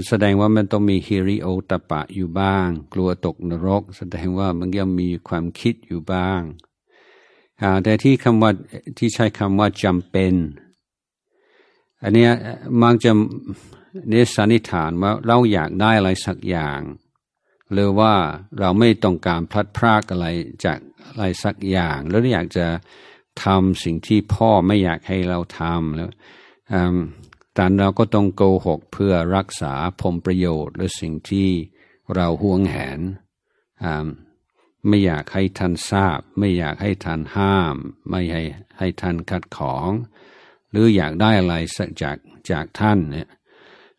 [0.08, 6.42] แสดงว่ามันต้องมีฮิริโอตปะอยู่บ้าง กลัวตกนรก แสดงว่ามันยังมีความคิดอยู่บ้าง
[7.84, 8.50] แต่ที่คำว่า
[8.98, 10.34] ที่ใช้คำว่าจำเป็น
[12.02, 12.28] อันนี้
[12.82, 13.12] มักจะ
[14.08, 16.80] เนสันนิษฐานว่าเราอยากได้อะไรสักอย่าง
[17.72, 18.12] หรือว่า
[18.58, 20.26] เราไม่ต้องการพลัดพรากอะไร
[20.64, 22.66] จากอะไรสักอย่างแล้วอยากจะ
[23.44, 26.10] ทำสิ่งที่พ่อไม่อยากให้เราทำแล้ว
[27.54, 31.48] แต่เราก็ต้องโกหกเพื่อรักษาผลประโยชน์หรือสิ่งที่
[32.14, 33.00] เราห่วงแหน
[34.86, 37.76] ไม่อยากให้ท่านทราบ ไม่อยากให้ท่านห้าม
[38.08, 38.42] ไม่ให้
[38.78, 39.90] ให้ท่านขัดของ
[40.70, 42.16] หรืออยากได้อะไรสักจาก
[42.50, 43.28] จากท่านเนี่ย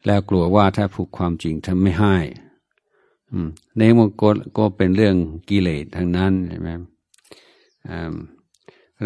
[0.06, 2.18] แล้วกลัวว่าถ้าพูดความจริงท่านไม่ให้
[3.78, 5.16] ในมันก็ก็เป็นเรื่อง
[5.50, 6.70] กิเลสทางนั้นใช่ไหม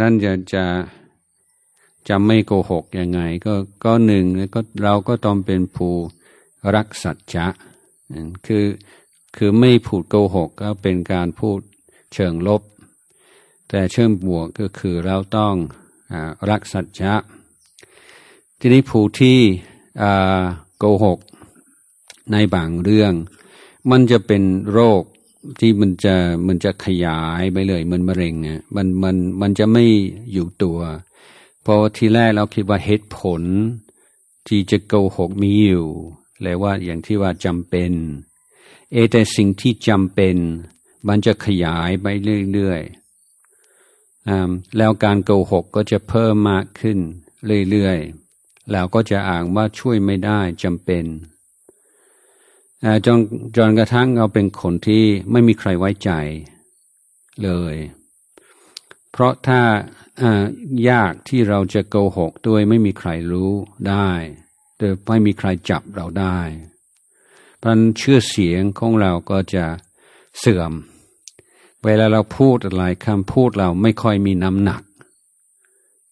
[0.02, 0.64] นั้นจะจะ
[2.10, 3.54] จะไม่โกหกยังไง ก็
[3.84, 5.94] ก็หนึ่งก็เราก็ต้องเป็นผู้
[6.76, 7.48] รักสัจจะ
[8.46, 8.66] คือ
[9.36, 11.60] คือไม่พูดโกหกก็เป็นการพูด
[12.14, 12.62] เชิงลบ
[13.70, 15.54] แต่เชิงบวกก็คือเราต้อง
[16.12, 16.14] อ
[16.50, 17.14] รักสัจจะ
[18.60, 19.40] ทีนี้ผู้ที่
[20.78, 21.20] โกหก
[22.32, 23.14] ในบางเรื่อง
[23.92, 25.04] มันจะเป็นโรค
[25.60, 26.16] ที่มันจะ
[26.48, 29.86] มันจะขยายไปเลย มันมะเร็งอะมันมันมันจะไม่
[30.34, 30.80] อยู่ตัว
[31.70, 33.42] ราะทีแรกเราคิดว่าเหตุผล
[34.48, 35.88] ที่จะโกหกมีอยู่
[36.42, 37.92] เลยว่าอย่างที่ว่าจำเป็น
[38.92, 40.36] เอแต่สิ่งที่จำเป็น
[41.08, 42.08] มันจะขยายไป
[42.54, 46.98] เรื่อยๆแล้วการโกหกก็จะเพิ่มมากขึ้น
[47.70, 51.06] เรื่อยๆแล้วก็จะอ่างว่าช่วยไม่ได้จำเป็น
[53.06, 53.18] จน
[53.58, 56.12] จนกระทั่งเราเป็นคนที่ไม่มีใครไว้ใจ
[57.44, 57.76] เลย
[59.12, 59.60] เพราะถ้า
[60.90, 63.52] ยากที่เราจะโกหกด้วยไม่มีใครรู้
[63.90, 64.10] ได้
[64.78, 66.40] โดยไม่มีใครจับเราได้
[67.58, 69.66] เพราะชื่อเสียงของเราก็จะ
[70.40, 70.74] เสื่อม
[71.84, 74.82] เวลาเราพูดอะไรคำพูดเราไม่ค่อยมีน้ำหนัก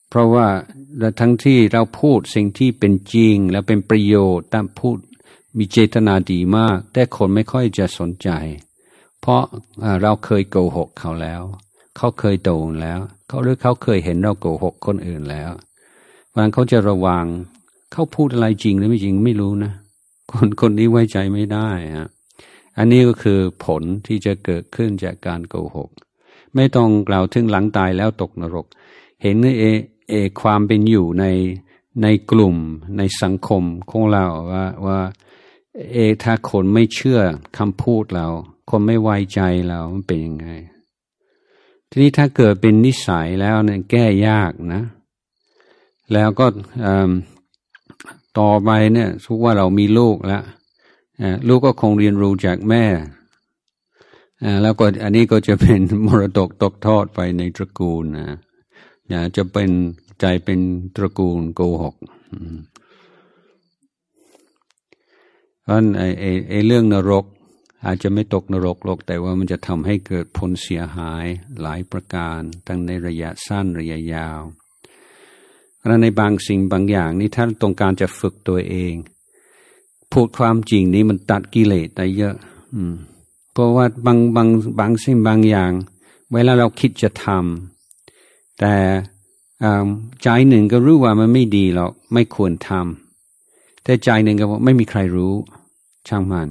[0.09, 0.47] เพราะว่า
[1.19, 4.97] ทั้งที่เราพูดสิ่งที่เป็นจริงแล้วเป็นประโยชน์ตามพูด
[5.57, 8.29] มีเจตนาดีมาก แต่คนไม่ค่อยจะสนใจ
[9.19, 9.43] เพราะ
[10.01, 11.43] เราเคยโกหกเขาแล้ว
[11.97, 15.51] เขาเคยโดนแล้ว เขาหรือเขาเคยเห็นเราโกหกคนอื่นแล้ว
[16.33, 17.25] วันเขาจะระวัง
[17.91, 19.73] เขาพูดอะไรจริงหรือไม่จริงไม่รู้นะ
[20.31, 22.09] คนคนนี้ไว้ใจไม่ได้ฮะ
[22.77, 25.89] อันนี้ก็คือผลที่จะเกิดขึ้นจากการโกหก
[26.55, 28.65] ไม่ต้องกล่าวถึงหลังตายแล้วตกนรก
[29.21, 29.63] เห็นเอ
[30.09, 31.25] เอความเป็นอยู่ใน
[32.03, 32.57] ในกลุ่ม
[32.97, 34.99] ในสังคมของเราว่าว่า
[35.91, 37.19] เอถ้าคนไม่เชื่อ
[37.57, 38.27] คำพูดเรา
[38.69, 40.47] คนไม่ไว้ใจเรามันเป็นยังไง
[41.89, 44.83] ทีนี้ถ้าเกิดเป็นนิสัยแล้วเนี่ยแก้ยากนะ
[46.13, 46.45] แล้วก็
[48.39, 50.43] ต่อไปเนี่ยทุกว่าเรามีลูกแล้ว
[51.47, 52.85] ลูกก็คงเรียนรู้จากแม่
[54.61, 58.37] แล้วก็อันนี้ก็จะเป็นมรดกตกทอดไปในตระกูลนะ
[59.37, 59.69] จะเป็น
[60.19, 60.59] ใจเป็น
[60.95, 61.95] ตระกูลโกหก
[65.63, 67.25] เพราะไอ้ไอ้ไอ้เรื่องนรก
[67.85, 71.25] อาจจะไม่ตกนรกหรอกแต่ว่ามันจะทำให้เกิดผลเสียหาย
[71.61, 74.41] หลายประการ ทั้งในระยะสั้นระยะยาว
[75.77, 78.93] เพราะในบางสิ่งบางอย่างนี่ถ้านต้องการจะฝึกตัวเอง
[80.11, 82.35] พูดความจริงนี้มันตัดกิเลสได้เยอะ
[82.75, 82.95] อืม
[83.53, 84.47] เพราะว่าบางบาง
[84.79, 85.71] บางสิ่งบางอย่าง
[86.33, 88.75] เวลาเราคิดจะทำแต่
[90.23, 95.33] ใจหนึ่งก็รู้ว่ามันไม่ดีหรอกไม่ควรทำแต่ใจหนึ่งก็ไม่มีใครรู้
[96.07, 96.47] ช่างมัน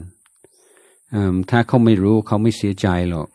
[1.51, 3.29] ถ้าเขาไม่รู้เขาไม่เสียใจหรอก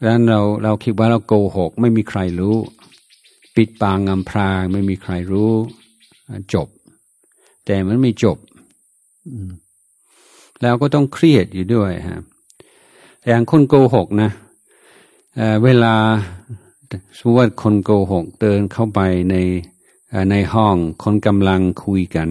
[0.00, 2.56] ดังนั้นเราเราคิดว่าเราโกหก ไม่มีใครรู้
[3.56, 5.52] ปิดปางอำพรางไม่มีใครรู้
[6.54, 6.68] จบ
[7.64, 8.38] แต่มันไม่จบ
[10.62, 12.20] แล้วก็ต้องเครียดอยู่ด้วยฮะ
[13.26, 14.30] อย่างคนโกหกนะ
[15.36, 15.94] เเวลา
[17.16, 19.00] สมมติว่าคนโกหกเดินเข้าไป
[19.30, 19.36] ใน
[20.30, 22.28] ในห้องคนกำลังคุยกัน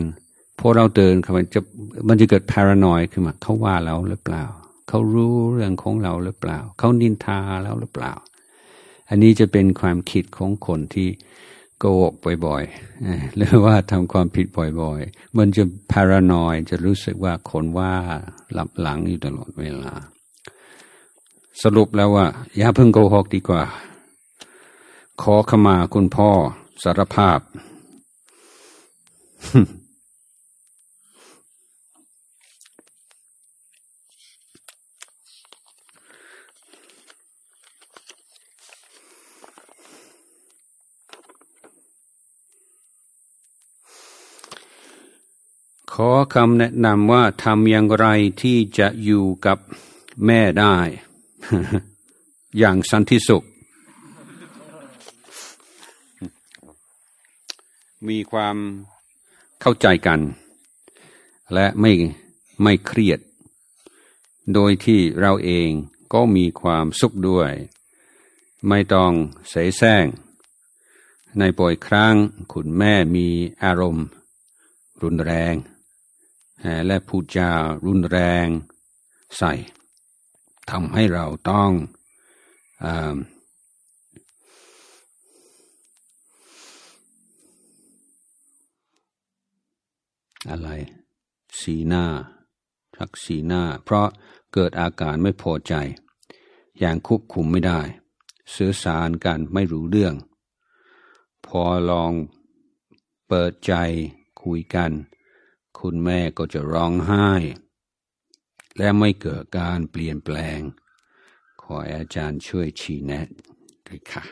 [0.59, 1.61] พอเราเดินเข้าไปจะ
[2.07, 4.43] มันจะเกิดพารานอยขึ้นมาเขาว่าเราหรือเปล่า
[4.89, 8.13] เขารู้เรื่องของเราหรือเปล่า เขานินทาแล้วหรือเปล่า
[9.09, 11.09] อันนี้จะเป็นความคิดของคนที่
[11.79, 12.13] โกหก
[12.45, 14.47] บ่อยๆหรือว่าทำความผิด
[14.81, 17.93] บ่อยๆ มันจะพารานอยจะรู้สึกว่าคนว่า
[18.53, 19.93] หลับหลังอยู่ตลอดเวลา
[21.63, 22.25] สรุปแล้วว่า
[22.57, 23.63] อย่าเพิ่งโกหกดีกว่า
[25.21, 26.29] ขอขมาคุณพ่อ
[26.83, 27.39] สารภาพ
[45.99, 48.07] ขอคำแนะนำว่าทำอย่างไร
[48.41, 49.57] ที่จะอยู่กับ
[50.25, 50.75] แม่ได้
[52.57, 53.43] อย่างสันติสุข
[58.07, 58.57] มีความ
[59.61, 60.19] เข้าใจกัน
[61.53, 61.91] และไม่
[62.63, 63.19] ไม่เครียด
[64.53, 65.69] โดยที่เราเอง
[66.13, 67.51] ก็มีความสุขด้วย
[68.67, 69.11] ไม่ต้อง
[69.49, 70.05] เสแสร้ง
[71.37, 72.15] ในบ่อยครั้ง
[72.53, 73.27] คุณแม่มี
[73.63, 74.05] อารมณ์
[75.03, 75.55] รุนแรง
[76.87, 77.49] และพูดจา
[77.85, 78.47] รุนแรง
[79.37, 79.53] ใส่
[80.71, 81.71] ทำให้เราต้อง
[82.83, 82.85] อ
[90.49, 90.69] อะไร
[91.61, 92.05] สีหน้า
[92.95, 94.07] ทักสีหน้า เพราะ
[94.53, 95.73] เกิดอาการไม่พอใจ
[96.79, 97.79] อย่างควบคุมไม่ได้
[98.55, 100.15] สื่อสารกันไม่รู้เรื่อง
[101.45, 102.11] พอลอง
[103.27, 103.73] เปิดใจ
[104.41, 104.91] คุยกัน
[105.79, 107.29] คุณแม่ก็จะร้องไห้
[108.77, 110.59] และไม่เกิดการเปลี่ยนแปลง
[111.61, 113.27] ขออาจารย์ช่วยชี้แนะ
[113.87, 114.23] ด้วยค่ะ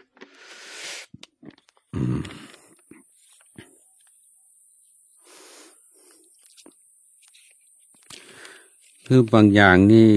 [9.08, 10.10] คือบางอย่างนี่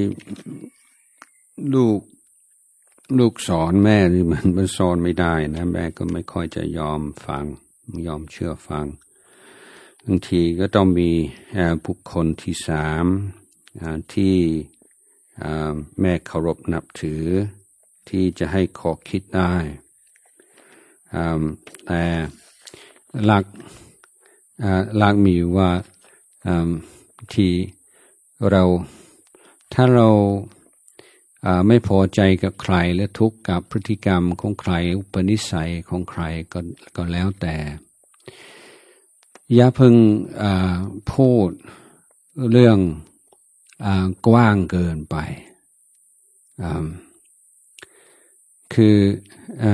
[1.74, 2.00] ลูก
[3.18, 7.44] ลูกสอนแม่นี่มันมันสอนไม่ได้นะ แม่ก็ไม่ค่อยจะยอมฟัง
[8.06, 8.86] ยอมเชื่อฟัง
[10.08, 11.10] บางทีก็ต้องมี
[11.86, 13.04] บุคคลที่สาม
[14.14, 14.36] ที่
[16.00, 17.24] แม่เคารพนับถือ
[18.08, 19.54] ที่จะให้ขอคิดได้
[21.86, 22.04] แต่
[23.24, 23.44] หลัก
[24.96, 25.70] หลักมีว่า
[27.34, 27.52] ที่
[28.50, 28.62] เรา
[29.74, 30.08] ถ้าเรา
[31.68, 36.60] ไม่พอใจกับใครและทุกข์กับพฤติกรรมของใครอุปนิสัยของใครก็
[36.96, 37.56] ก็แล้วแต่
[39.58, 39.94] ย่าเพิ่ง
[41.12, 41.50] พูด
[42.52, 42.78] เรื่อง
[43.84, 43.86] อ
[44.26, 45.16] กว้างเกินไป
[48.74, 48.96] คือ
[49.62, 49.64] อ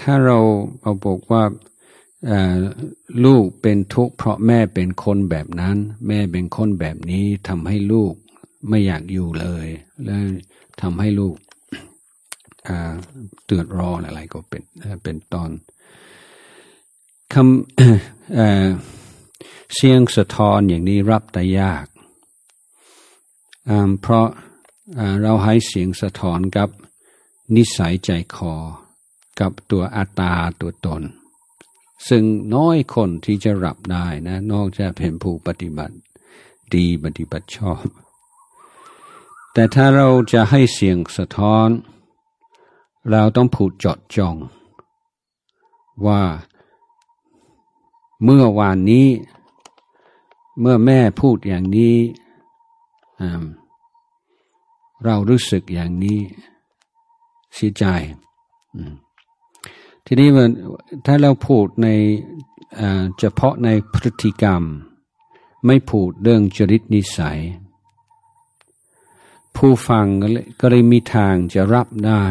[0.00, 0.38] ถ้าเรา
[0.80, 1.42] เราบอกว่า
[3.24, 5.76] ลูกเป็นทุกข์เพราะแม่เป็นคนแบบนั้น
[6.08, 8.14] แม่เป็นคนแบบนี้ทำให้ลูก
[8.68, 9.66] ไม่อยากอยู่เลย
[10.04, 10.20] แล้ว
[10.80, 11.36] ทำให้ลูก
[13.44, 14.62] เตือดร้อนอะไรก็เป็น
[15.02, 15.50] เป็นตอน
[17.34, 18.97] คำ
[19.74, 21.86] เสียงสะท้อนอย่างนี้รับแต่ยาก
[24.00, 24.28] เพราะ
[25.22, 26.68] เราให้เสียงสะท้อนกับ
[27.56, 28.54] นิสัยใจคอ
[29.40, 31.02] กับตัวอัตตาตัวตน
[32.08, 35.96] ซึ่งน้อยคนที่จะรับได้นะ นอกจากเป็นผู้ปฏิบัติ
[36.74, 37.84] ดีปฏิบัติชอบ
[39.52, 41.68] แต่ถ้าเราจะให้เสียงสะท้อน
[43.10, 44.36] เราต้องผูดจดจอง
[46.06, 46.22] ว่า
[48.24, 49.06] เมื่อวานนี้
[50.60, 51.96] เมื่อแม่พูดอย่างนี้
[55.04, 56.20] เรารู้สึกอย่างนี้
[57.54, 57.84] เสียใจ
[60.04, 60.50] ทีนี้มัน
[61.06, 61.88] ถ้าเราพูดใน
[63.18, 64.62] เฉพาะในพฤติกรรม
[65.66, 67.40] ไม่พูดเรื่องจริตนิสัย
[69.56, 70.06] ผู้ฟัง
[70.60, 72.24] ก็เลยมีทางจะรับได้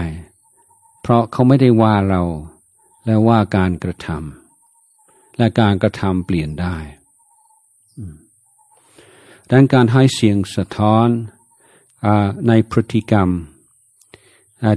[1.01, 2.23] เพราะเขาไม่ได้ว่าเรา
[3.05, 6.77] และว่าการกระทำและการกระทำเปลี่ยนได้
[9.51, 11.07] ดังการให้เสียงสะท้อน
[12.05, 12.07] อ
[12.47, 13.29] ในพฤติกรรม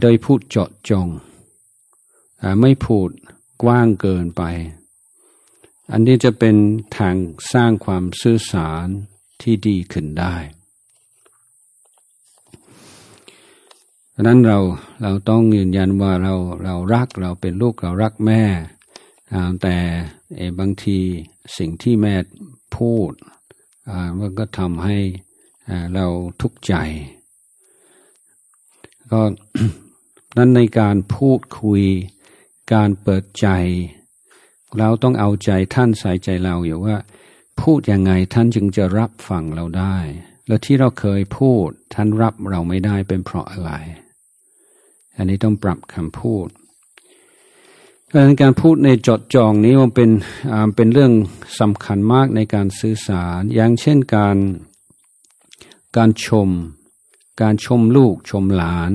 [0.03, 1.07] โดยพูดเจาะจง
[2.61, 3.09] ไม่พูด
[3.63, 4.43] กว้างเกินไป
[5.91, 6.57] อันนี้จะเป็น
[6.97, 7.17] ทาง
[7.53, 8.87] สร้างความสื่อสาร
[9.41, 14.59] ที่ดีขึ้นได้ะนั้นเรา
[15.03, 18.45] เราต้องยืนยันว่าเราเรารักเราเป็นลูกเรารักแม่
[19.63, 19.77] แต่
[20.59, 20.99] บางที
[21.59, 22.15] สิ่งที่แม่
[22.77, 23.13] พูด
[24.19, 24.99] มันก็ทำให้
[25.95, 26.07] เรา
[26.41, 26.75] ทุกข์ใจ
[29.11, 29.23] ก็
[30.37, 31.83] นั้นในการพูดคุย
[32.75, 33.49] การเปิดใจ
[34.79, 36.97] เราต้องเอาใจท่านใส่ใจเราอยู่ว่า
[37.61, 39.97] พูดยังไงท่านจึงจะรับฟังเราได้
[40.47, 43.71] แล้วที่เราเคยพูดท่านรับเราไม่ได้เป็นเพราะอะไร
[45.17, 46.49] อันนี้ต้องปรับคำพูด
[48.15, 50.11] การการพูดในจดจองนี้มันเป็น
[50.77, 51.13] เป็นเรื่อง
[51.61, 54.37] สำคัญมากในการสื่อสาร อย่างเช่นการ
[55.97, 56.51] การชม
[57.43, 58.93] การชมลูกชมหลาน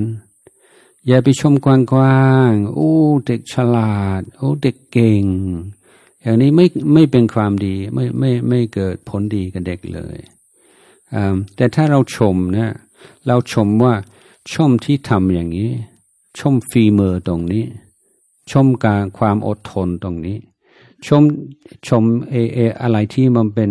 [1.06, 2.92] อย่าไปชมกว้างๆโอ้
[3.26, 5.24] เด็กฉลาด โอ้เด็กเก่ง
[6.22, 10.18] อย่างนี้ไม่ไม่เป็นความดีไม่ไม่ไม่เกิดผลดีกับเด็กเลย
[11.56, 12.74] แต่ถ้าเราชมนะ
[13.26, 13.94] เราชมว่า
[14.52, 15.70] ชมที่ทำอย่างนี้
[16.38, 17.64] ชมฝีมือตรงนี้
[18.52, 20.38] ชมการความอดทนตรงนี้
[21.06, 21.22] ชม
[21.88, 23.70] ชมเอเออะไรที่มันเป็น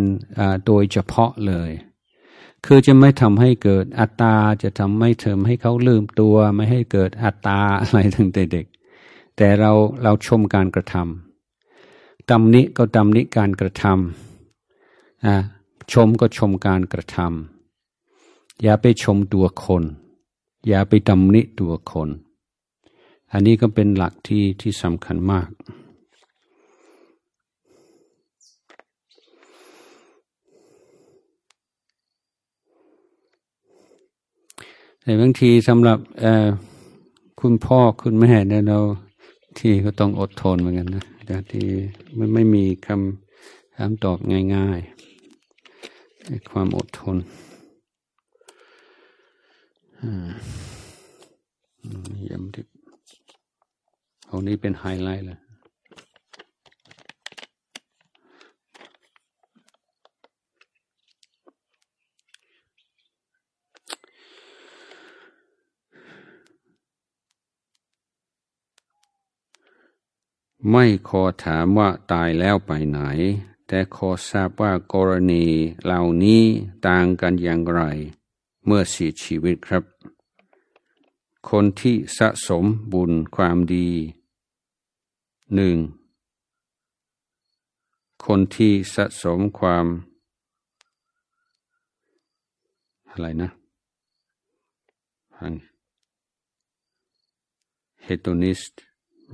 [0.66, 1.72] โดยเฉพาะเลย
[2.66, 8.66] คือจะไม่ทำให้เกิดอัตตาจะทำไม่เทมให้เขาลืมตัว ไม่ให้เกิดอัตตาอะไรตั้งแต่เด็ก
[9.38, 9.72] แต่เรา
[10.04, 10.96] เราชมการกระท
[12.30, 19.84] ตำนิก็ตำนิการกระทำชมก็ชมการกระทำอย่าไปชมตัวคน
[20.68, 22.10] อย่าไปตำหนิตัวคน
[23.38, 25.50] อันนี้ก็เป็นหลักที่ที่สำคัญมาก
[35.02, 36.00] แต่บางทีสำหรับ
[37.42, 38.80] คุณพ่อคุณแม่เนี่ยเรา
[39.60, 41.68] ที่ก็ต้องอดทนเหมือนกันนะแต่ที่
[42.20, 44.18] มันไม่มีคำคำตอบ
[44.56, 47.18] ง่ายๆ ความอดทน
[52.30, 52.66] ย้ำที่
[54.36, 55.38] เอานี้เป็นไฮไลท์เลย
[70.72, 73.00] ไม่ขอถามว่าตายแล้วไปไหน
[73.68, 75.46] แต่ขอทราบว่ากรณี
[75.84, 76.44] เหล่านี้
[76.88, 77.82] ต่างกันอย่างไร
[78.66, 79.84] เมื่อเสียชีวิตครับ
[81.50, 83.90] คนที่สะสมบุญความดี
[85.56, 85.78] หนึ่ง
[88.26, 89.86] คนที่สะสมความ
[93.12, 93.50] อะไรนะ
[98.04, 98.84] เฮตนิสต์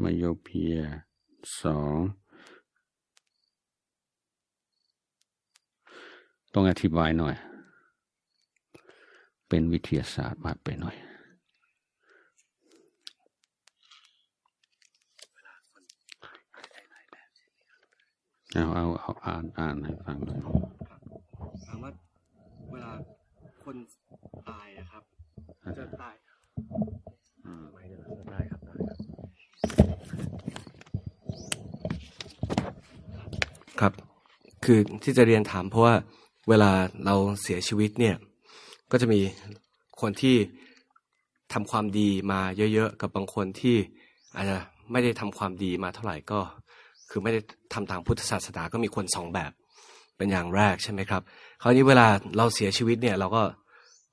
[0.02, 0.76] มโยเพีย
[1.62, 1.98] สอง
[6.54, 7.36] ต้องอธิบายหน่อย
[9.48, 10.96] เป็นวิทยาศาสตร์มากไปหน่อย
[18.54, 20.40] เอาเอาเอาอ่านอ่านให้ฟังหน่อย
[21.68, 21.92] ถามว่า
[22.72, 22.92] เวลา
[23.64, 23.76] คน
[24.50, 25.04] ตายนะครับ
[25.78, 26.16] จะตาย
[27.74, 27.84] ไม่
[28.32, 29.02] ได้ครับได้ครับ
[33.80, 33.94] ครับ
[34.64, 35.96] คือที่จะเรียนถามเพราะว่า
[36.50, 36.72] เวลา
[37.06, 38.16] เราเสียชีวิตเนี่ย
[38.92, 39.22] ก็จะมี
[40.02, 40.36] คนที่
[41.54, 42.42] ทำความดีมา
[42.74, 43.78] เยอะๆ กับบางคนที่
[44.36, 44.58] อาจจะ
[44.92, 46.40] ไม่ได้ทำความดีมาเท่าไหร่ก็
[47.12, 47.40] คือไม่ได้
[47.74, 49.52] ทำทางพุทธศาสนาก็มีคนสองแบบ
[50.18, 51.22] เป็นอย่างแรกใช่ไหมครับ
[51.62, 52.08] คราวนี้เวลา
[52.38, 53.44] เราเสียชีวิตเนี่ยเราก็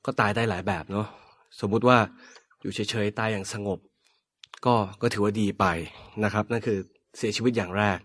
[0.06, 1.06] ก็ตายได้หลายแบบเนาะ
[1.60, 1.98] สมมุติว่า
[2.62, 3.78] อยู่เฉยๆตายอย่างสงบ
[4.66, 5.64] ก็ก็ถือว่าดีไป
[6.24, 6.78] นะครับ นั่นคือ
[7.18, 7.98] เสียชีวิตอย่างแรก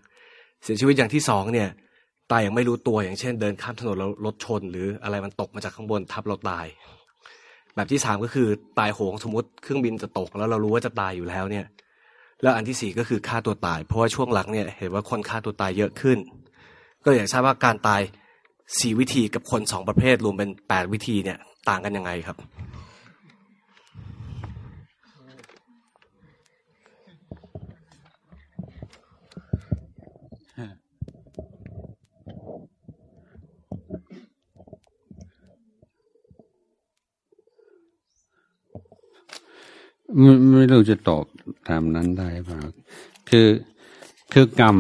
[0.64, 1.70] เสียชีวิตอย่างที่สองเนี่ย
[2.32, 6.66] ตายอย่างไม่รู้ตัวอย่างเช่น เดินข้ามถนนแล้วรถชน หรืออะไรมันตกมาจากข้างบนทับเราตาย
[7.76, 8.48] แบบที่สามก็คือ
[8.80, 11.66] ตายโหงสมมติเครื่องบินจะตกแล้วเรารู้ว่าจะตายอยู่แล้วเนี่ย
[12.44, 16.18] แล้วอันที่สี่ก็คือฆ่าตัวตาย เพราะว่าช่วงหลังเนี่ยเห็นว่าคนฆ่าตัวตายเยอะขึ้น
[17.06, 18.02] ก็อยากทราบว่าการตาย
[18.80, 21.38] สี่วิธีกับคนสองประเภทรวมเป็นแปดวิธีเนี่ย
[21.70, 22.38] ต่างกันยังไงครับ
[40.20, 41.26] ไม่ไม่รู้จะตอบ
[41.68, 42.60] ตามนั้นได้เปล่า
[43.30, 43.48] คือ
[44.34, 44.78] คือกรรม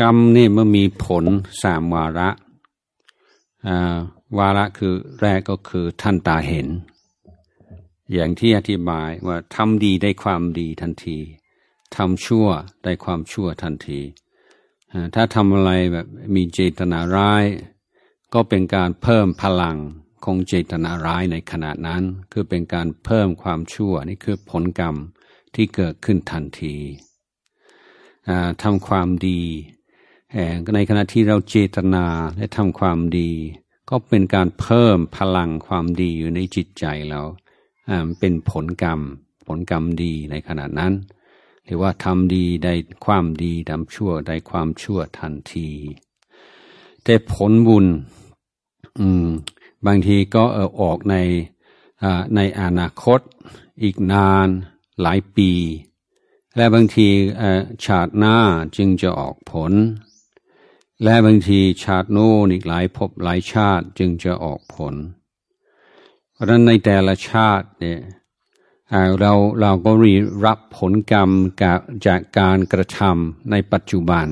[0.00, 1.24] กรรมนี่มันมีผล
[1.62, 2.30] สามวาระ
[4.38, 6.68] วาระคือแรกก็คือท่านตาเห็น
[8.12, 11.18] อย่างที่อธิบายว่าทำดีได้ความดีทันที
[11.96, 12.46] ทำชั่ว
[12.84, 14.00] ได้ความชั่วทันที
[15.14, 17.44] ถ้าทำอะไรแบบมีเจตนาร้าย
[18.34, 19.76] ก็เป็นการเพิ่มพลัง
[20.24, 22.02] คงเจตนาร้ายในขณะนั้น
[22.32, 24.96] คือเป็นการเพิ่มความชั่วนี่คือผลกรรม
[25.54, 26.76] ที่เกิดขึ้นทันที
[28.62, 29.42] ทำความดี
[30.74, 32.06] ในขณะที่เราเจตนา
[32.36, 33.30] และทำความดี
[33.90, 37.22] ก็เป็นการเพิ่มพลังความดีอยู่ในจิตใจเรา
[38.20, 39.00] เป็นผลกรรม
[39.46, 40.92] ผลกรรมดีในขณะนั้น
[41.64, 42.74] หรือว่าทำดีได้
[43.06, 45.68] ความดีทำชั่วได้ความชั่วทันที
[47.04, 47.86] แต่ผลบุญ
[48.98, 49.28] อืม
[49.86, 51.16] บางทีก็เออออกใน
[52.36, 53.20] ในอนาคต
[53.82, 54.48] อีกนาน
[55.02, 55.52] หลายปี
[56.56, 57.08] และบางที
[57.84, 58.36] ชาติหน้า
[58.76, 59.72] จึงจะออกผล
[61.02, 64.94] และบางทีชาติโน้นอีกหลายภพหลายชาติจึงจะออกผล
[66.32, 68.00] เพราะฉะนั้นในแต่ละชาติเนี่ย
[69.20, 70.14] เราเราก็รี
[70.44, 71.30] รับผลกรรม
[72.06, 74.26] จากการกระทำในปัจจุบัน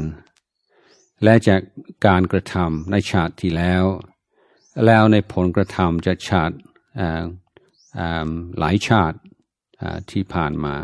[1.22, 1.60] และจาก
[2.06, 3.84] การกระทำในชาติที่แล้ว
[4.86, 6.56] แล้วในผลกระทำจะชาติ
[8.58, 9.18] หลายชาติ
[10.10, 10.76] ที่ผ่านมา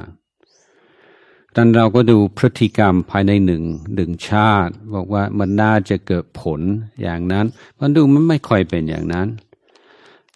[1.54, 3.62] ดันเราก็ดูพฤติกรรมภายในหนึ่ง
[3.94, 6.60] หนึ่งชาติ บอกว่ามันน่าจะเกิดผล
[7.02, 7.46] อย่างนั้น
[7.80, 9.28] มันดูมันไม่ค่อยเป็นอย่างนั้น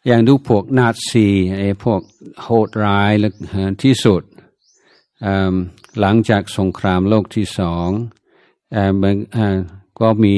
[0.07, 1.29] อย่างดูพวกนาซี
[1.59, 2.01] ไอ้พวก
[2.43, 3.13] โหดร้าย
[3.83, 4.23] ที่สุด
[6.01, 7.89] หลังจากสงครามโลกที่สอง
[8.75, 8.77] อ
[10.01, 10.37] ก็มี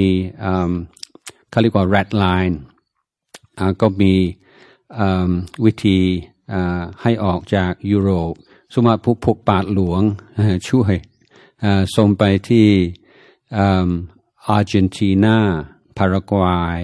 [1.50, 2.56] เขาเรียกว่า red line
[3.80, 4.14] ก็มี
[5.64, 5.98] วิธี
[7.02, 8.34] ให้ออกจากยุโรป
[8.72, 10.02] สมมติพวกพวกปาดหลวง
[10.68, 10.94] ช่วย
[11.96, 12.68] ส่งไปที่
[14.48, 15.38] อาร์เจนตินา
[15.96, 16.80] พารากวัย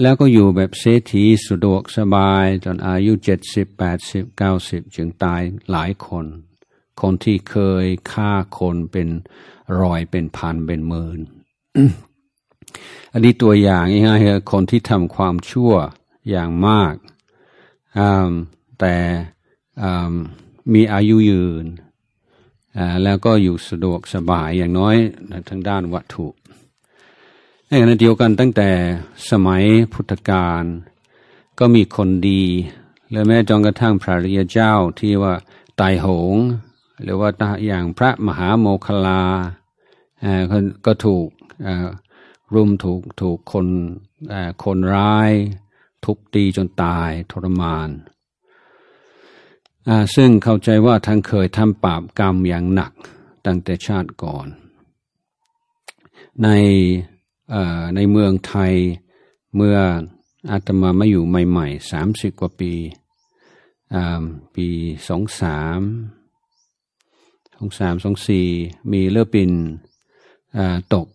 [0.00, 6.26] แล้วก็อยู่แบบเศรษฐีสะดวกสบายจนอายุเจ็ดสิบแปดสิบเก้าสิบจึงตายหลายคน
[7.00, 9.08] คนที่เคยฆ่าคนเป็น
[9.80, 11.20] รอยเป็นพันเป็นหมื่น
[13.12, 15.72] อันนี้ตัวอย่างง่ายๆคือคนที่ทำความชั่ว
[16.30, 16.94] อย่างมาก
[18.80, 18.94] แต่
[20.74, 21.66] มีอายุยืน
[23.04, 24.96] แล้วก็อยู่สะดวกสบายอย่างน้อย
[25.48, 26.26] ทางด้านวัตถุ
[27.68, 28.70] ในขณะเดียวกันตั้งแต่
[29.30, 30.62] สมัยพุทธกาล
[31.58, 32.44] ก็มีคนดี
[33.10, 35.34] และแม้จนกระทั่งพระริยเจ้าที่ว่า
[35.80, 36.36] ตายโหง
[37.02, 37.28] หรือว่า
[37.66, 39.22] อย่างพระมหาโมคลา
[40.86, 41.28] ก็ถูก
[42.54, 43.66] รุมถูกถูกคน
[44.64, 45.30] คนร้าย
[46.04, 47.88] ทุบตีจนตายทรมาน
[50.14, 52.92] ซึ่งเข้าใจว่าท่านเคยทำบาปกรรมอย่างหนัก
[53.46, 54.46] ตั้งแต่ชาติก่อน
[56.42, 56.48] ใน
[57.94, 58.72] ในเมืองไทย
[59.56, 59.78] เมื่อ
[60.50, 62.72] อาตมามาอยู่ใหม่ๆสามสิบกว่าปี
[64.54, 64.66] ปี
[65.08, 65.80] สองสาม
[67.54, 68.46] สองสามสองสี่
[68.92, 69.52] มีเลือปิน
[70.94, 71.06] ตก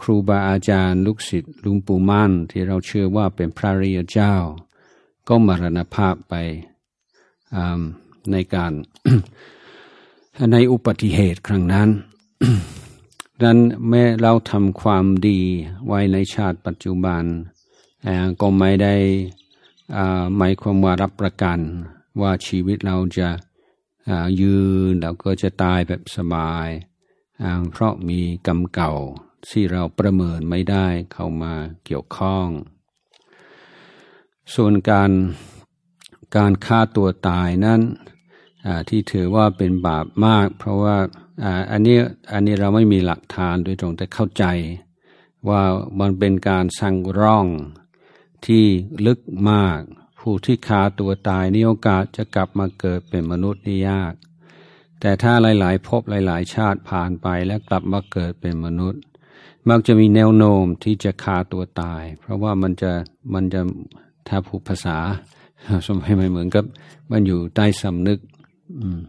[0.00, 4.34] ครูบาอาจารย์ ลูกศิษย์ลุงปู่มั่นที่เราเชื่อว่าเป็นพระริยเจ้า
[5.28, 6.34] ก็มรณภาพไป
[8.32, 8.72] ในการ
[10.52, 11.88] ในอุบัติเหตุครั้งนั้น
[13.40, 13.58] ดังนั้น
[13.88, 15.40] แม้เราทำความดี
[15.86, 17.22] ไว้ในชาติปัจจุบัน
[18.40, 18.94] ก็ไม่ได้
[20.36, 21.58] หมายความว่ารับประกัน
[22.20, 24.56] ว่าชีวิตเราจะายื
[24.90, 26.68] นเราก็จะตายแบบสบาย
[27.70, 28.92] เพราะมีกรรมเก่า
[29.50, 32.46] ที่เราประเมินไม่ได้เข้ามาเกี่ยวข้อง
[34.54, 35.10] ส่วนการ
[36.36, 37.80] การฆ่าตัวตายนั้น
[38.88, 40.96] ที่ถือว่าเป็นบาปมาก เพราะว่า
[41.70, 41.98] อันนี้
[42.32, 44.44] อันนี้เราไม่มีหลักฐานโดยตรงแต่เข้าใจ
[45.48, 45.62] ว่า
[46.00, 47.46] มันเป็นการสั่งร่อง
[48.46, 48.64] ที่
[49.06, 49.20] ลึก
[49.50, 49.80] มาก
[50.20, 54.14] ผู้ที่ฆ่าตัวตายนี่โอกาสจะกลับมาเกิดเป็นมนุษย์นี่ยาก
[55.00, 59.02] แต่ถ้าหลายๆภพหลาย ๆ ชาติผ่านไปแล้วกลับมาเกิดเป็นมนุษย์
[59.70, 62.92] มักจะมีแนวโน้มที่จะฆ่าตัวตาย เพราะว่ามันจะ
[63.34, 63.60] มันจะ
[64.28, 64.98] ถ้าผูกภาษา
[65.86, 66.64] สมัยใหม่เหมือนกับ
[67.10, 68.18] มันอยู่ใต้สำนึก
[68.80, 69.00] อืม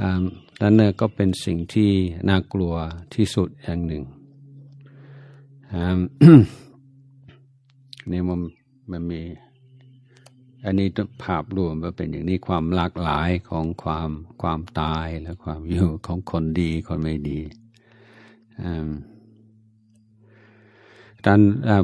[0.00, 0.22] อ่า
[0.60, 1.90] นั่นก็เป็นสิ่งที่
[2.28, 2.74] น่ากลัว
[3.14, 4.04] ที่สุดอย่างหนึ่ง
[5.72, 5.98] อ่า
[8.12, 8.40] นี่มัน
[8.90, 9.22] มันมี
[10.64, 10.88] อันนี้
[11.24, 14.10] ภาพรวมมันเป็นอย่างนี้ความหลากหลายของความ
[14.42, 17.40] ความตายและความอยู่ของคนดีคนไม่ดี
[18.62, 18.88] อ่า
[21.26, 21.40] ดัน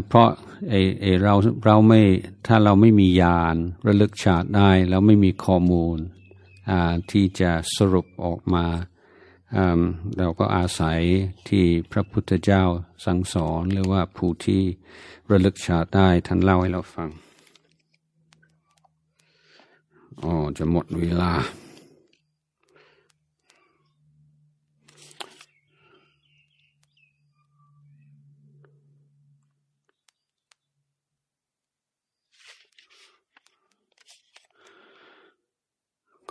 [0.09, 0.29] เพราะ
[0.71, 1.35] ไอไอเรา
[1.65, 2.01] เราไม่
[2.47, 5.99] ถ้าเราไม่มียานระลึกชาติได้แล้วไม่มีข้อมูล
[7.11, 8.67] ที่จะสรุปออกมา
[10.19, 11.01] เราก็อาศัย
[11.49, 12.65] ที่พระพุทธเจ้า
[13.05, 14.63] สั่งสอนหรือว่าผู้ที่
[15.31, 17.09] ระลึกชาติได้ท่านเล่าให้เราฟัง
[20.23, 21.33] อ๋อจะหมดเวลา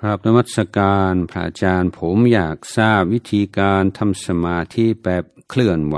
[0.05, 5.97] ครับนมัสการพระอาจารย์ผมอยากทราบวิธีการทำสมาธิแบบเคลื่อนไหว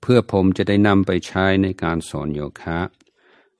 [0.00, 2.78] เพื่อผมจะได้นำไปใช้ในการสอนโยคะ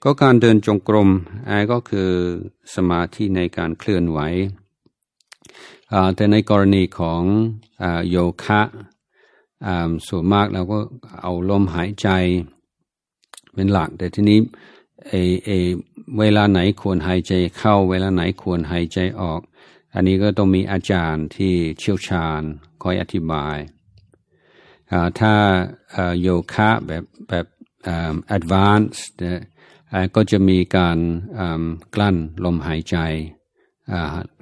[0.02, 1.10] ก็การเดินจงกรม
[1.48, 2.10] อันก็คือ
[2.74, 4.18] สมาธิในการเคลื่อนไหว
[6.16, 7.22] แต่ในกรณีของ
[7.82, 8.60] อโยคะ
[10.08, 10.78] ส่วนมากเราก็
[11.22, 12.08] เอาลมหายใจ
[13.54, 14.38] เป็นหลัก แต่ทีนี้
[15.08, 15.50] เอ
[16.18, 19.40] เวลาไหนควรหายใจเข้า เวลาไหนควรหายใจออก
[19.94, 22.42] อันนี้ก็ต้องมีอาจารย์ที่เชี่ยวชาญ
[22.82, 23.56] คอยอธิบาย
[25.20, 25.34] ถ้า
[26.20, 27.46] โยคะแบบแบบ
[28.36, 29.02] advanced
[30.14, 30.98] ก็จะมีการ
[31.94, 32.96] กลั้นลมหายใจ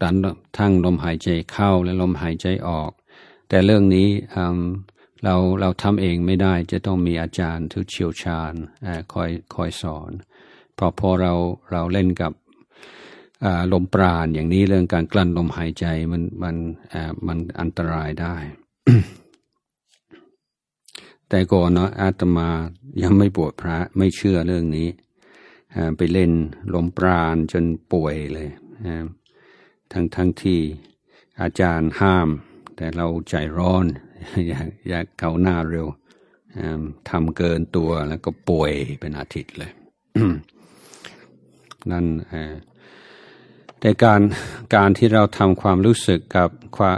[0.02, 0.16] รัน
[0.56, 2.90] ทั้งลมหายใจเข้าและลมหายใจออก
[3.48, 4.08] แต่เรื่องนี้
[5.24, 8.52] เราเราทำเองไม่ได้จะต้องมีอาจารย์ที่เชี่ยวชาญ
[9.12, 10.10] คอยคอยสอน
[10.82, 11.32] พราะพอเรา
[11.73, 12.32] เราเล่นกับ
[13.73, 16.57] ลมปราณอย่างนี้เรื่องการกลั้นลมหายใจมันมัน
[16.93, 18.36] อ่ามันอันตรายได้
[21.28, 22.48] แต่ก่อนเนาะอาตมา
[23.02, 24.89] ยังไม่บวชพระไม่เชื่อเรื่องนี้
[25.97, 26.32] ไปเล่น
[26.74, 28.48] ลมปราณจนป่วยเลย
[29.93, 30.61] ทั้งทั้งที่
[31.43, 32.28] อาจารย์ห้าม
[32.77, 33.85] แต่เราใจร้อน
[34.48, 35.86] อยากอยากเก่าหน้าเร็ว
[37.11, 39.73] ทำเกินตัวแล้วก็ป่วยเป็นอาทิตย์เลย
[41.93, 42.07] นั่น
[43.81, 44.20] แต่การ
[44.74, 46.97] การที่เราทำความรู้สึกกับความ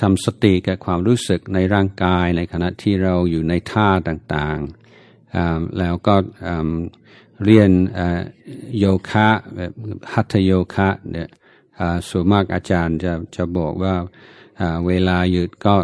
[0.00, 6.14] ทำสติกับความรู้สึกในร่างกายในขณะที่เราอยู่ในท่าต่างๆ แล้วก็
[7.44, 7.70] เรียน
[8.78, 9.72] โยคะแบบ
[10.12, 11.28] หัตโยคะเนี่ย
[12.08, 13.94] ส่วนมากอาจารย์จะจะบอกว่า
[14.86, 15.76] เวลาหยุดก็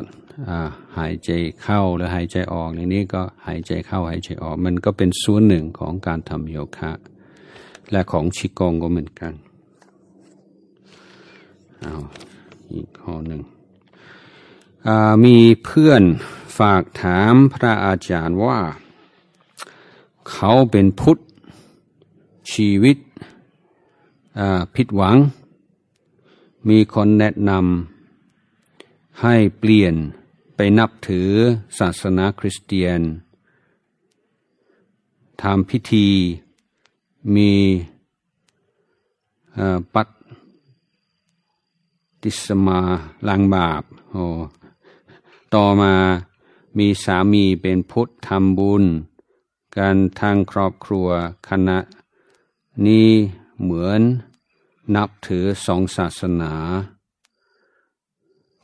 [0.99, 1.31] หายใจ
[1.63, 6.93] เข้าหรือหายใจออกในนี้ก็หายใจเข้าหายใจออก มันก็เป็นส่วนหนึ่งของการทำโยคะ
[7.90, 9.32] และของชิกงก็เหมือนกัน
[11.81, 11.94] เอา
[12.73, 13.40] อีกข้อหนึ่ง
[15.24, 16.02] มีเพื่อน
[16.59, 18.61] ฝากถามพระอาจารย์ว่า
[20.31, 21.19] เขาเป็นพุทธ
[22.52, 22.98] ชีวิต
[24.74, 25.16] ผิดหวัง
[26.69, 29.94] มีคนแนะนำให้เปลี่ยน
[30.56, 31.31] ไปนับถือ
[31.78, 33.01] ศาสนาคริสเตียน
[35.43, 36.09] ทำพิธี
[37.35, 37.53] มี
[39.95, 40.09] ปัต
[42.23, 42.81] ติสมา
[43.29, 44.25] ลังบาปโอ้
[45.55, 45.95] ต่อมา
[46.79, 48.85] มีสามีเป็นพุทธทำบุญ
[49.77, 51.09] กันทางครอบครัว
[51.49, 51.79] คณะ
[52.87, 53.11] นี้
[53.63, 54.01] เหมือน
[54.95, 56.55] นับถือสองศาสนา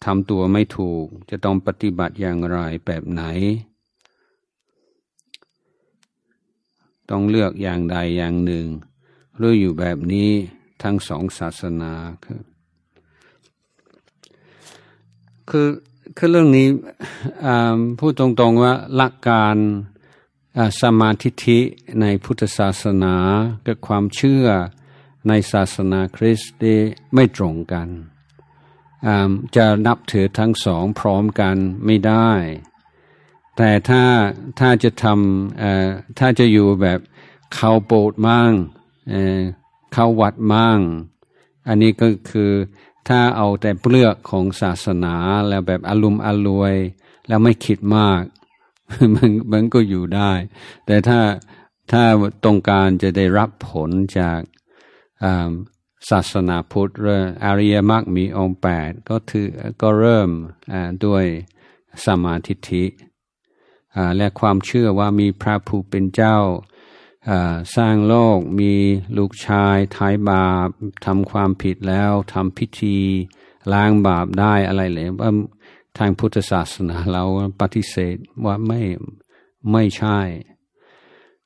[0.05, 3.23] ทำตัวไม่ถูกจะต้องปฏิบัติอย่างไรแบบไหน
[7.11, 8.67] ต้องเลือกอย่างใดอย่างหนึ่ง
[9.37, 10.31] หรืออยู่แบบนี้
[10.83, 11.93] ทั้งสองศาสนา
[12.25, 12.41] คือ
[15.51, 15.69] คือ
[16.17, 16.69] คือเรื่องนี้
[17.99, 19.57] พูดตรงๆว่าหลักการ
[20.83, 21.59] สมาธิิ
[22.01, 23.15] ในพุทธศาสนา
[23.67, 24.47] กับความเชื่อ
[25.29, 26.59] ในศาสนาคริสต์
[27.15, 27.89] ไม่ตรงกัน
[29.57, 32.31] จะนับถือทั้งสองพร้อมกันไม่ได้
[33.63, 34.05] แต่ถ้า
[34.61, 37.01] ถ้าจะทำถ้าจะอยู่แบบ
[37.55, 38.53] เข้าโบสถ์มั่ง
[39.93, 40.79] เข้าวัดมั่ง
[41.69, 42.53] อันนี้ก็คือ
[43.09, 45.15] ถ้าเอาแต่เปลือกของศาสนา
[45.49, 46.75] แล้วแบบอารมณ์อรวย
[47.29, 48.23] แล้วไม่คิดมาก
[49.15, 50.33] มันมันก็อยู่ได้
[50.87, 51.21] แต่ถ้า
[51.93, 52.03] ถ้า
[52.45, 54.41] ต้องการจะได้รับผลจาก
[56.11, 56.91] ศาสนาพุทธ
[57.45, 59.49] อริยมรรคมีองค์แปดก็ถือ
[59.83, 60.31] ก็เริ่ม
[61.05, 61.25] ด้วย
[62.07, 62.85] สมาธิิ
[64.17, 66.39] และความเชื่อว่ามีพระผู้เป็นเจ้า
[67.77, 68.73] สร้างโลกมี
[69.17, 70.69] ลูกชายท้ายบาป
[71.07, 72.99] ทำความผิดแล้วทำพิธี
[73.73, 75.31] ล้างบาปได้อะไรเลยว่า
[75.99, 77.23] ทางพุทธศาสนาเรา
[77.61, 78.81] ปฏิเสธว่าไม่
[79.73, 80.19] ไม่ใช่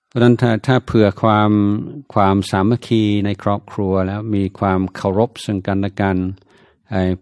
[0.07, 1.51] เพราะนั้นถ้าถ้าเผื่อความ
[2.15, 6.17] ความสามัคคีในครอบครัวแล้วมีความเคารพซึ่งกันและกัน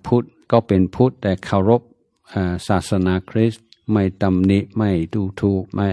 [0.06, 1.82] พุทธก็เป็นพุทธแต่เคารพ
[2.68, 5.88] ศาสนาคริสต์ ไม่ตำหนิไม่ดูถูกไม่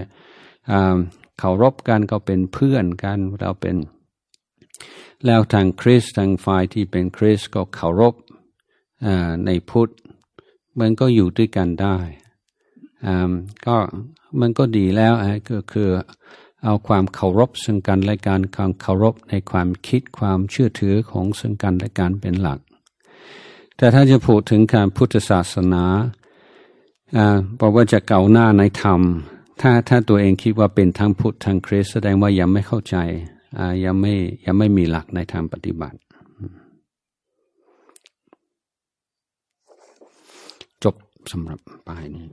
[1.40, 3.78] เคารพกันก็เป็นเพื่อนกันเราเป็น
[5.26, 8.16] แล้วทางคริสทางฝ่ายที่เป็นคริสก็เคารพ
[9.45, 9.90] ในพุทธ
[10.80, 11.98] มันก็อยู่ด้วยกันได้
[13.66, 13.78] ก็
[14.40, 15.14] มันก็ดีแล้ว
[15.49, 15.90] ก็คือ
[16.64, 22.60] เอาความเคารพซึ่งกันและกันความเคารพในความคิดความเชื่อถือของซึ่งกันและกันเป็นหลัก
[23.78, 25.84] แต่ถ้าจะพูดถึงการพุทธศาสนา
[27.60, 29.02] บอกว่าจะเก่าหน้าในธรรม
[29.61, 32.95] ถ้าถ้าตัวเองคิดว่าเป็นทั้งพุทธทั้งคริสแสดงว่ายังไม่เข้าใจ
[33.86, 34.14] ยังไม่
[34.45, 35.98] ยังไม่มีหลักในทางปฏิบัติ
[40.84, 40.95] จบ
[41.31, 42.27] สำหรับปลายนี้